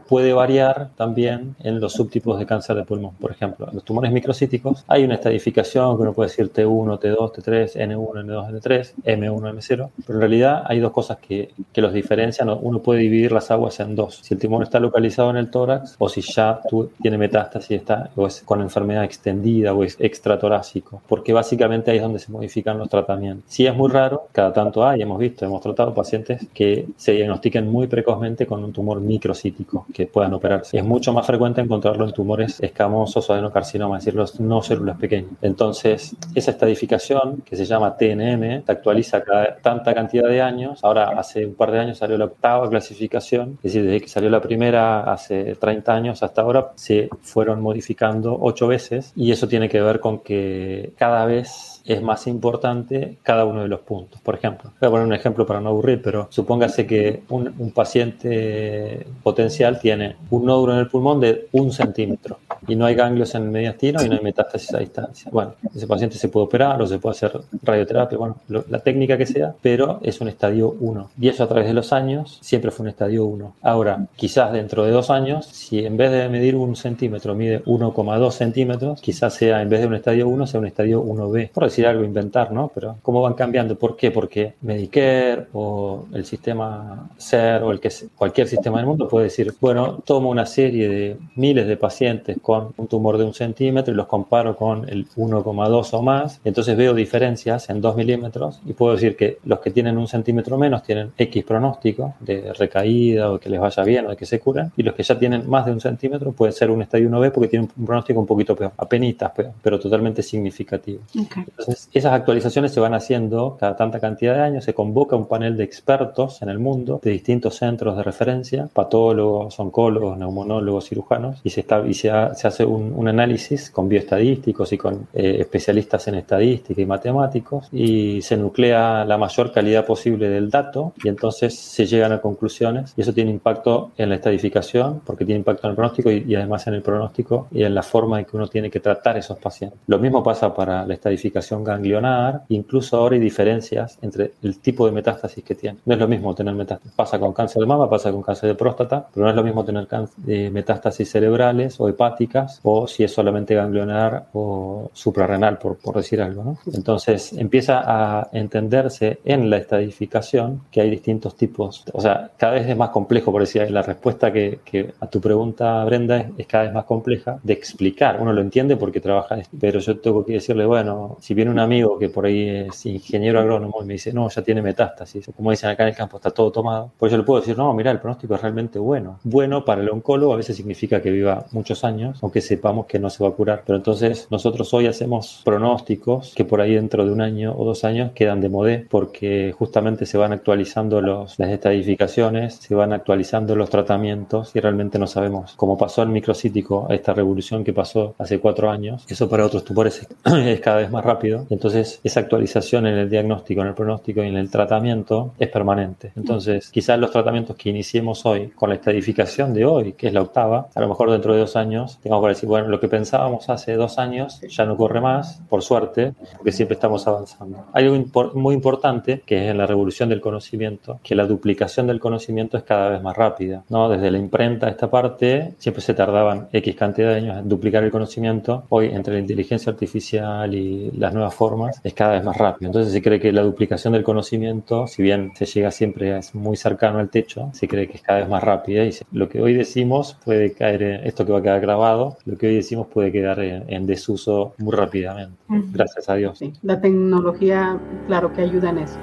puede 0.09 0.33
variar 0.33 0.91
también 0.97 1.57
en 1.61 1.81
los 1.81 1.93
subtipos 1.93 2.39
de 2.39 2.47
cáncer 2.47 2.77
de 2.77 2.85
pulmón. 2.85 3.15
Por 3.21 3.31
ejemplo, 3.31 3.69
los 3.73 3.85
tumores 3.85 4.13
microcíticos 4.13 4.85
hay 4.87 5.05
una 5.05 5.15
estadificación 5.15 5.97
que 5.97 6.03
uno 6.03 6.13
puede 6.13 6.31
decir 6.31 6.53
T1, 6.53 7.01
T2, 7.01 7.33
T3, 7.33 7.75
N1, 7.77 8.25
N2, 8.25 8.61
N3, 8.61 8.95
M1, 9.05 9.55
M0, 9.55 9.91
pero 10.07 10.15
en 10.15 10.21
realidad 10.21 10.63
hay 10.67 10.81
dos 10.81 10.93
cosas 10.93 11.19
que, 11.19 11.51
que 11.73 11.81
los 11.81 11.93
diferencian. 11.93 12.49
Uno 12.49 12.81
puede 12.81 13.01
dividir 13.01 13.33
las 13.33 13.51
aguas 13.51 13.81
en 13.81 13.95
dos. 13.95 14.21
Si 14.23 14.35
el 14.35 14.41
tumor 14.41 14.63
está 14.63 14.81
localizado 14.81 15.31
en 15.31 15.37
el 15.37 15.51
tórax 15.51 15.97
o 15.99 16.09
si 16.09 16.21
ya 16.21 16.61
tiene 17.03 17.19
metástasis 17.19 17.71
está, 17.71 18.11
o 18.17 18.27
es 18.27 18.43
con 18.43 18.61
enfermedad 18.61 19.05
extendida 19.05 19.75
o 19.75 19.85
es 19.85 19.97
extratorácico, 19.99 21.03
porque 21.09 21.33
básicamente 21.33 21.91
ahí 21.91 21.99
es 21.99 22.03
donde 22.03 22.19
se 22.19 22.33
modifican 22.33 22.79
los 22.79 22.89
tratamientos. 22.89 23.45
Si 23.49 23.67
es 23.67 23.75
muy 23.75 23.91
raro, 23.91 24.29
cada 24.33 24.53
tanto 24.53 24.87
hay, 24.87 25.03
hemos 25.03 25.19
visto, 25.19 25.45
hemos 25.45 25.61
tratado 25.61 25.95
pacientes 25.95 26.47
que 26.55 26.87
se 26.97 27.13
diagnostiquen 27.13 27.71
muy 27.71 27.87
precozmente 27.87 28.47
con 28.47 28.63
un 28.65 28.73
tumor 28.73 29.01
microcítico 29.01 29.48
que 29.93 30.07
puedan 30.07 30.35
operarse. 30.35 30.79
Es 30.79 30.85
mucho 30.85 31.13
más 31.13 31.27
frecuente 31.27 31.61
encontrarlo 31.61 32.05
en 32.05 32.13
tumores 32.13 32.61
escamosos 32.61 33.29
o 33.29 33.33
adenocarcinoma, 33.33 33.99
es 33.99 34.05
decir, 34.05 34.19
los 34.19 34.41
no 34.41 34.63
células 34.63 34.99
pequeñas. 34.99 35.33
Entonces, 35.43 36.17
esa 36.35 36.51
estadificación 36.51 37.43
que 37.45 37.57
se 37.57 37.65
llama 37.65 37.97
TNM 37.97 38.65
se 38.65 38.73
actualiza 38.73 39.23
cada 39.23 39.57
tanta 39.57 39.95
cantidad 39.95 40.29
de 40.29 40.41
años. 40.43 40.81
Ahora, 40.83 41.11
hace 41.19 41.47
un 41.47 41.55
par 41.55 41.71
de 41.71 41.81
años 41.81 41.99
salió 41.99 42.19
la 42.19 42.27
octava 42.27 42.69
clasificación, 42.69 43.59
es 43.63 43.73
decir, 43.73 43.85
desde 43.85 44.01
que 44.01 44.09
salió 44.09 44.31
la 44.31 44.41
primera 44.41 45.13
hace 45.13 45.55
30 45.55 45.95
años 45.95 46.23
hasta 46.23 46.43
ahora 46.43 46.73
se 46.75 47.09
fueron 47.23 47.61
modificando 47.61 48.37
ocho 48.41 48.67
veces 48.67 49.13
y 49.17 49.33
eso 49.33 49.49
tiene 49.49 49.69
que 49.69 49.81
ver 49.81 50.01
con 50.01 50.21
que 50.21 50.93
cada 50.97 51.25
vez 51.27 51.78
es 51.89 52.03
más 52.03 52.27
importante 52.27 53.17
cada 53.23 53.45
uno 53.45 53.63
de 53.63 53.69
los 53.69 53.81
puntos. 53.81 54.21
Por 54.21 54.35
ejemplo, 54.35 54.71
voy 54.81 54.87
a 54.87 54.91
poner 54.91 55.07
un 55.07 55.15
ejemplo 55.15 55.47
para 55.47 55.61
no 55.61 55.71
aburrir, 55.71 56.03
pero 56.03 56.29
supóngase 56.31 56.87
que 56.87 57.23
un, 57.31 57.49
paciente 57.75 59.07
potencial 59.23 59.79
tiene 59.79 60.17
un 60.31 60.45
nódulo 60.45 60.75
en 60.75 60.81
el 60.81 60.89
pulmón 60.89 61.21
de 61.21 61.49
un 61.53 61.71
centímetro 61.71 62.39
y 62.67 62.75
no 62.75 62.87
hay 62.87 62.95
ganglios 62.95 63.35
en 63.35 63.45
el 63.45 63.51
mediastino 63.51 64.03
y 64.03 64.09
no 64.09 64.17
hay 64.17 64.23
metástasis 64.23 64.75
a 64.75 64.79
distancia. 64.79 65.31
Bueno, 65.33 65.55
ese 65.75 65.87
paciente 65.87 66.17
se 66.17 66.29
puede 66.29 66.47
operar 66.47 66.81
o 66.83 66.87
se 66.87 66.99
puede 66.99 67.13
hacer 67.13 67.41
radioterapia, 67.63 68.19
bueno, 68.19 68.37
la 68.49 68.81
técnica 68.81 69.17
que 69.17 69.27
sea, 69.27 69.55
pero 69.63 70.01
es 70.03 70.21
un 70.21 70.29
estadio 70.29 70.75
1. 70.81 71.11
Y 71.21 71.29
eso 71.29 71.45
a 71.45 71.49
través 71.49 71.67
de 71.67 71.75
los 71.75 71.93
años 71.93 72.39
siempre 72.43 72.71
fue 72.71 72.85
un 72.85 72.91
estadio 72.91 73.25
1. 73.25 73.55
Ahora, 73.63 74.07
quizás 74.17 74.53
dentro 74.53 74.85
de 74.85 74.91
dos 74.91 75.11
años, 75.11 75.47
si 75.47 75.85
en 75.85 75.97
vez 75.97 76.11
de 76.11 76.29
medir 76.29 76.57
un 76.57 76.77
centímetro 76.77 77.35
mide 77.35 77.65
1,2 77.65 78.31
centímetros, 78.33 79.01
quizás 79.01 79.35
sea 79.35 79.63
en 79.63 79.69
vez 79.69 79.81
de 79.81 79.87
un 79.87 79.95
estadio 79.95 80.29
1 80.29 80.47
sea 80.47 80.61
un 80.61 80.67
estadio 80.67 81.03
1B. 81.03 81.51
Por 81.51 81.65
algo, 81.87 82.05
inventar, 82.05 82.53
¿no? 82.53 82.71
Pero 82.75 82.97
¿cómo 83.03 83.23
van 83.23 83.35
cambiando? 83.35 83.77
¿Por 83.79 83.97
qué? 83.97 84.11
Porque 84.11 84.55
Medicare 84.63 85.47
o 85.53 86.07
el 86.13 86.25
sistema 86.25 87.11
SER 87.17 87.63
o 87.63 87.73
el 87.73 87.81
que 87.81 87.91
cualquier 88.17 88.49
sistema 88.49 88.79
del 88.79 88.87
mundo 88.87 89.09
puede 89.09 89.25
decir, 89.25 89.55
bueno, 89.61 90.01
tomo 90.05 90.31
una 90.31 90.47
serie 90.47 90.89
de 90.89 91.17
miles 91.37 91.67
de 91.67 91.77
pacientes 91.77 92.39
con 92.41 92.73
un 92.77 92.87
tumor 92.87 93.19
de 93.19 93.25
un 93.25 93.35
centímetro 93.35 93.93
y 93.93 93.97
los 93.97 94.07
comparo 94.07 94.57
con 94.57 94.89
el 94.89 95.07
1,2 95.09 95.89
o 95.93 96.03
más, 96.03 96.41
y 96.45 96.49
entonces 96.49 96.77
veo 96.77 96.95
diferencias 96.95 97.71
en 97.71 97.81
2 97.81 97.97
milímetros 97.97 98.61
y 98.67 98.73
puedo 98.73 98.95
decir 98.95 99.17
que 99.17 99.39
los 99.45 99.61
que 99.61 99.71
tienen 99.71 99.99
un 99.99 100.09
centímetro 100.09 100.59
menos 100.59 100.83
tienen 100.83 101.13
X 101.17 101.45
pronóstico 101.45 102.15
de 102.21 102.53
recaída 102.53 103.31
o 103.31 103.39
que 103.39 103.51
les 103.51 103.61
vaya 103.61 103.83
bien 103.85 104.07
o 104.07 104.11
de 104.11 104.17
que 104.17 104.27
se 104.27 104.41
curen, 104.41 104.73
y 104.77 104.83
los 104.83 104.95
que 104.95 105.03
ya 105.03 105.19
tienen 105.19 105.49
más 105.49 105.67
de 105.67 105.73
un 105.73 105.81
centímetro 105.81 106.33
pueden 106.33 106.53
ser 106.53 106.71
un 106.71 106.83
estadio 106.83 107.09
1B 107.09 107.33
porque 107.33 107.49
tienen 107.49 107.71
un 107.77 107.87
pronóstico 107.87 108.21
un 108.21 108.27
poquito 108.27 108.55
peor, 108.57 108.73
apenitas 108.77 109.31
peor, 109.33 109.53
pero 109.63 109.79
totalmente 109.79 110.23
significativo. 110.23 111.01
Okay. 111.11 111.45
Entonces, 111.59 111.89
esas 111.93 112.13
actualizaciones 112.13 112.73
se 112.73 112.81
van 112.81 112.95
haciendo 112.95 113.57
cada 113.59 113.77
tanta 113.77 113.99
cantidad 113.99 114.35
de 114.35 114.43
años, 114.43 114.65
se 114.65 114.75
convoca 114.75 115.17
un 115.17 115.27
panel 115.27 115.57
de 115.57 115.65
expertos 115.65 116.41
en 116.43 116.49
el 116.49 116.59
mundo 116.59 117.01
de 117.03 117.11
distintos 117.11 117.57
centros 117.57 117.97
de 117.97 118.03
referencia, 118.03 118.69
patólogos, 118.73 119.59
oncólogos, 119.59 120.17
neumonólogos, 120.19 120.89
cirujanos, 120.89 121.41
y 121.43 121.51
se, 121.51 121.61
está, 121.61 121.85
y 121.87 121.95
se, 121.95 122.11
ha, 122.11 122.35
se 122.35 122.47
hace 122.47 122.65
un, 122.65 122.93
un, 122.95 123.09
análisis 123.09 123.71
con 123.71 123.89
bioestadísticos 123.89 124.73
y 124.73 124.79
con 124.79 125.09
eh, 125.13 125.39
especialistas 125.41 126.07
en 126.09 126.15
estadística 126.17 126.81
y 126.81 126.87
matemáticos, 126.87 127.69
y 127.73 128.23
se 128.23 128.37
nuclea 128.37 129.05
la 129.05 129.19
mayor 129.19 129.51
calidad 129.53 129.85
posible 129.85 130.29
del 130.29 130.51
dato, 130.51 130.93
y 131.03 131.09
entonces 131.09 131.59
se 131.59 131.87
llegan 131.87 132.13
a 132.13 132.21
conclusiones, 132.21 132.95
y 132.97 133.01
eso 133.01 133.13
tiene 133.13 133.31
impacto 133.31 133.91
en 133.97 134.11
la 134.11 134.15
estadificación, 134.15 135.01
porque 135.05 135.25
tiene 135.25 135.41
impacto 135.41 135.67
en 135.67 135.71
el 135.71 135.77
pronóstico 135.77 136.11
y, 136.11 136.25
y 136.29 136.35
además 136.37 136.67
en 136.69 136.75
el 136.75 136.83
pronóstico 136.83 137.49
y 137.51 137.65
en 137.65 137.75
la 137.75 137.83
forma 137.83 138.21
en 138.21 138.27
que 138.27 138.37
uno 138.37 138.47
tiene 138.47 138.71
que 138.71 138.81
tratar 138.81 139.17
esos 139.17 139.39
pacientes. 139.39 139.81
Lo 139.87 139.99
mismo 139.99 140.23
pasa 140.23 140.55
para 140.55 140.87
la 140.87 140.95
estadificación 140.95 141.48
ganglionar, 141.57 142.43
incluso 142.49 142.97
ahora 142.97 143.15
hay 143.15 143.21
diferencias 143.21 143.99
entre 144.03 144.33
el 144.43 144.59
tipo 144.59 144.87
de 144.87 144.93
metástasis 144.93 145.45
que 145.45 145.55
tiene. 145.55 145.79
No 145.85 145.95
es 145.95 146.01
lo 146.01 146.09
mismo 146.09 146.35
tener 146.35 146.55
metástasis, 146.55 146.95
pasa 146.95 147.19
con 147.19 147.33
cáncer 147.33 147.61
de 147.61 147.67
mama, 147.67 147.89
pasa 147.89 148.11
con 148.13 148.23
cáncer 148.23 148.49
de 148.49 148.55
próstata, 148.55 149.07
pero 149.13 149.25
no 149.25 149.31
es 149.31 149.37
lo 149.37 149.45
mismo 149.45 149.65
tener 149.65 149.87
eh, 150.27 150.51
metástasis 150.51 151.11
cerebrales 151.11 151.81
o 151.81 151.89
hepáticas 151.89 152.61
o 152.63 152.87
si 152.87 153.05
es 153.05 153.13
solamente 153.13 153.55
ganglionar 153.55 154.27
o 154.33 154.91
suprarrenal, 154.93 155.59
por, 155.59 155.79
decir 155.95 156.21
algo. 156.21 156.59
Entonces 156.73 157.33
empieza 157.33 157.83
a 157.85 158.29
entenderse 158.33 159.19
en 159.25 159.51
la 159.51 159.57
estadificación 159.57 160.63
que 160.71 160.81
hay 160.81 160.91
distintos 160.91 161.37
tipos, 161.37 161.85
o 161.93 162.01
sea, 162.01 162.31
cada 162.37 162.55
vez 162.55 162.69
es 162.69 162.77
más 162.77 162.91
complejo, 162.91 163.33
por 163.33 163.41
decir, 163.41 163.71
la 163.71 163.83
respuesta 163.83 164.33
que, 164.33 164.61
que 164.65 164.93
a 165.01 165.07
tu 165.07 165.21
pregunta, 165.21 165.85
Brenda, 165.85 166.19
es, 166.19 166.27
es, 166.39 166.47
cada 166.47 166.65
vez 166.65 166.73
más 166.73 166.85
compleja 166.85 167.39
de 167.43 167.53
explicar. 167.53 168.19
Uno 168.21 168.33
lo 168.33 168.41
entiende 168.41 168.77
porque 168.77 169.01
trabaja, 169.01 169.39
pero 169.61 169.81
yo 169.81 169.99
tengo 169.99 170.25
que 170.25 170.35
decirle, 170.35 170.67
bueno, 170.67 171.17
si 171.21 171.35
viene 171.39 171.53
un 171.53 171.61
amigo 171.61 171.97
que 172.01 172.09
por 172.09 172.27
ahí 172.27 172.49
es 172.49 172.85
ingeniero 172.85 173.39
agrónomo 173.39 173.79
y 173.81 173.87
me 173.87 173.93
dice, 173.93 174.13
no, 174.13 174.29
ya 174.29 174.43
tiene 174.43 174.61
metástasis, 174.61 175.31
como 175.37 175.53
dicen 175.53 175.71
acá 175.71 175.85
en 175.85 175.91
el 175.91 175.95
campo, 175.95 176.17
está 176.17 176.33
todo 176.33 176.51
tomado, 176.51 176.91
pues 176.99 177.13
yo 177.13 177.19
le 177.19 177.23
puedo 177.23 177.41
decir, 177.41 177.57
no, 177.57 177.73
mira, 177.75 177.93
el 177.93 178.01
pronóstico 178.01 178.35
es 178.35 178.43
realmente 178.43 178.81
bueno. 178.81 179.21
Bueno 179.23 179.65
para 179.65 179.81
el 179.83 179.89
oncólogo 179.89 180.33
a 180.33 180.37
veces 180.37 180.57
significa 180.57 181.01
que 181.01 181.13
viva 181.13 181.47
muchos 181.53 181.85
años, 181.85 182.19
aunque 182.23 182.41
sepamos 182.41 182.87
que 182.87 182.99
no 182.99 183.09
se 183.09 183.23
va 183.23 183.31
a 183.31 183.35
curar. 183.35 183.63
Pero 183.65 183.77
entonces 183.77 184.27
nosotros 184.33 184.75
hoy 184.75 184.89
hacemos 184.89 185.43
pronósticos 185.45 186.35
que 186.35 186.45
por 186.45 186.61
ahí 186.61 186.75
dentro 186.75 187.07
de 187.07 187.13
un 187.13 187.21
año 187.21 187.55
o 187.57 187.65
dos 187.65 187.85
años 187.85 188.11
quedan 188.17 188.41
de 188.41 188.49
modé 188.49 188.89
porque 188.91 189.55
justamente 189.57 190.07
se 190.07 190.19
van 190.19 190.33
actualizando 190.33 191.01
las 191.01 191.39
estadificaciones, 191.39 192.57
se 192.57 192.75
van 192.75 192.93
actualizando 192.93 193.55
los 193.55 193.71
tratamientos 193.71 194.51
y 194.57 194.59
realmente 194.59 194.99
no 194.99 195.07
sabemos, 195.07 195.55
como 195.55 195.79
pasó 195.79 196.03
en 196.03 196.11
microcítico, 196.11 196.89
esta 196.91 197.15
revolución 197.15 197.63
que 197.63 197.73
pasó 197.73 198.17
hace 198.19 198.41
cuatro 198.41 198.73
años, 198.73 199.05
eso 199.09 199.29
para 199.29 199.47
otros 199.47 199.65
tumores 199.65 200.09
es 200.25 200.61
cada 200.61 200.79
vez 200.79 200.91
más 200.91 201.05
rápido. 201.05 201.28
Entonces, 201.51 202.01
esa 202.05 202.21
actualización 202.21 202.87
en 202.87 202.99
el 202.99 203.11
diagnóstico, 203.11 203.61
en 203.61 203.69
el 203.69 203.75
pronóstico 203.75 204.23
y 204.23 204.29
en 204.29 204.37
el 204.37 204.51
tratamiento 204.51 205.33
es 205.39 205.49
permanente. 205.49 206.13
Entonces, 206.17 206.71
quizás 206.71 206.99
los 206.99 207.11
tratamientos 207.11 207.57
que 207.57 207.71
iniciemos 207.71 208.25
hoy 208.27 208.49
con 208.49 208.69
la 208.69 208.77
estadificación 208.77 209.55
de 209.55 209.65
hoy, 209.65 209.93
que 209.93 210.09
es 210.09 210.13
la 210.13 210.23
octava, 210.23 210.69
a 210.75 210.81
lo 210.81 210.89
mejor 210.89 211.11
dentro 211.11 211.33
de 211.35 211.41
dos 211.41 211.57
años 211.57 211.99
tengamos 212.03 212.25
que 212.25 212.29
decir, 212.31 212.49
bueno, 212.49 212.69
lo 212.69 212.81
que 212.81 212.89
pensábamos 212.89 213.49
hace 213.49 213.75
dos 213.75 213.99
años 213.99 214.41
ya 214.49 214.65
no 214.65 214.77
corre 214.77 215.01
más, 215.01 215.41
por 215.49 215.63
suerte, 215.63 216.15
porque 216.37 216.53
siempre 216.53 216.75
estamos 216.75 217.07
avanzando. 217.07 217.65
Hay 217.73 217.85
algo 217.85 217.97
impor 217.97 218.35
muy 218.35 218.55
importante 218.55 219.23
que 219.25 219.45
es 219.45 219.51
en 219.51 219.59
la 219.59 219.67
revolución 219.67 220.09
del 220.09 220.21
conocimiento, 220.21 221.01
que 221.03 221.15
la 221.15 221.27
duplicación 221.27 221.87
del 221.87 222.01
conocimiento 222.01 222.57
es 222.57 222.63
cada 222.63 222.91
vez 222.91 223.03
más 223.03 223.17
rápida. 223.17 223.65
¿no? 223.69 223.89
Desde 223.89 224.11
la 224.11 224.19
imprenta 224.19 224.67
a 224.67 224.71
esta 224.71 224.91
parte, 224.91 225.55
siempre 225.59 225.83
se 225.83 225.95
tardaban 225.95 226.49
X 226.53 226.75
cantidad 226.77 227.11
de 227.11 227.17
años 227.17 227.39
en 227.39 227.49
duplicar 227.49 227.85
el 227.85 227.91
conocimiento. 227.91 228.65
Hoy, 228.69 228.87
entre 228.87 229.15
la 229.15 229.21
inteligencia 229.21 229.73
artificial 229.73 230.55
y 230.55 230.91
las 230.93 231.15
nuevas 231.19 231.35
formas, 231.35 231.81
es 231.85 231.95
cada 231.95 232.13
vez 232.13 232.25
más 232.25 232.37
rápido. 232.37 232.69
Entonces 232.69 232.93
se 232.93 233.03
cree 233.03 233.21
que 233.21 233.33
la 233.33 233.43
duplicación 233.43 233.93
del 233.93 234.03
conocimiento, 234.03 234.87
si 234.87 235.03
bien 235.03 235.33
se 235.35 235.47
llega 235.47 235.71
siempre 235.71 236.19
es 236.19 236.35
muy 236.35 236.57
cercano 236.57 236.99
al 236.99 237.11
techo, 237.11 237.51
se 237.53 237.69
cree 237.69 237.89
que 237.89 237.97
es 237.97 238.03
cada 238.03 238.21
vez 238.21 238.29
más 238.29 238.43
rápida 238.43 238.85
y 238.85 238.95
lo 239.13 239.29
que 239.29 239.41
hoy 239.41 239.55
decimos 239.55 240.17
puede 240.25 240.53
caer 240.53 240.83
en 240.83 241.07
esto 241.07 241.27
que 241.27 241.33
va 241.33 241.39
a 241.39 241.43
quedar 241.43 241.61
grabado, 241.61 242.17
lo 242.25 242.37
que 242.37 242.49
hoy 242.49 242.57
decimos 242.57 242.87
puede 242.87 243.13
quedar 243.13 243.41
en, 243.41 243.87
desuso 243.87 244.55
muy 244.59 244.75
rápidamente. 244.75 245.37
Gracias 245.49 246.09
a 246.09 246.15
Dios. 246.15 246.41
la 246.63 246.81
tecnología, 246.81 247.79
claro 248.07 248.33
que 248.33 248.43
ayuda 248.43 248.71
en 248.71 248.79
eso. 248.79 248.99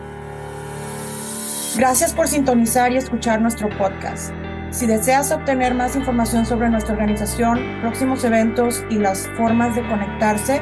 Gracias 1.77 2.13
por 2.13 2.27
sintonizar 2.27 2.91
y 2.91 2.97
escuchar 2.97 3.41
nuestro 3.41 3.67
podcast. 3.77 4.33
Si 4.71 4.85
deseas 4.85 5.31
obtener 5.31 5.73
más 5.73 5.95
información 5.95 6.45
sobre 6.45 6.69
nuestra 6.69 6.93
organización, 6.93 7.59
próximos 7.81 8.23
eventos 8.23 8.83
y 8.89 8.95
las 8.95 9.27
formas 9.37 9.75
de 9.75 9.87
conectarse, 9.87 10.61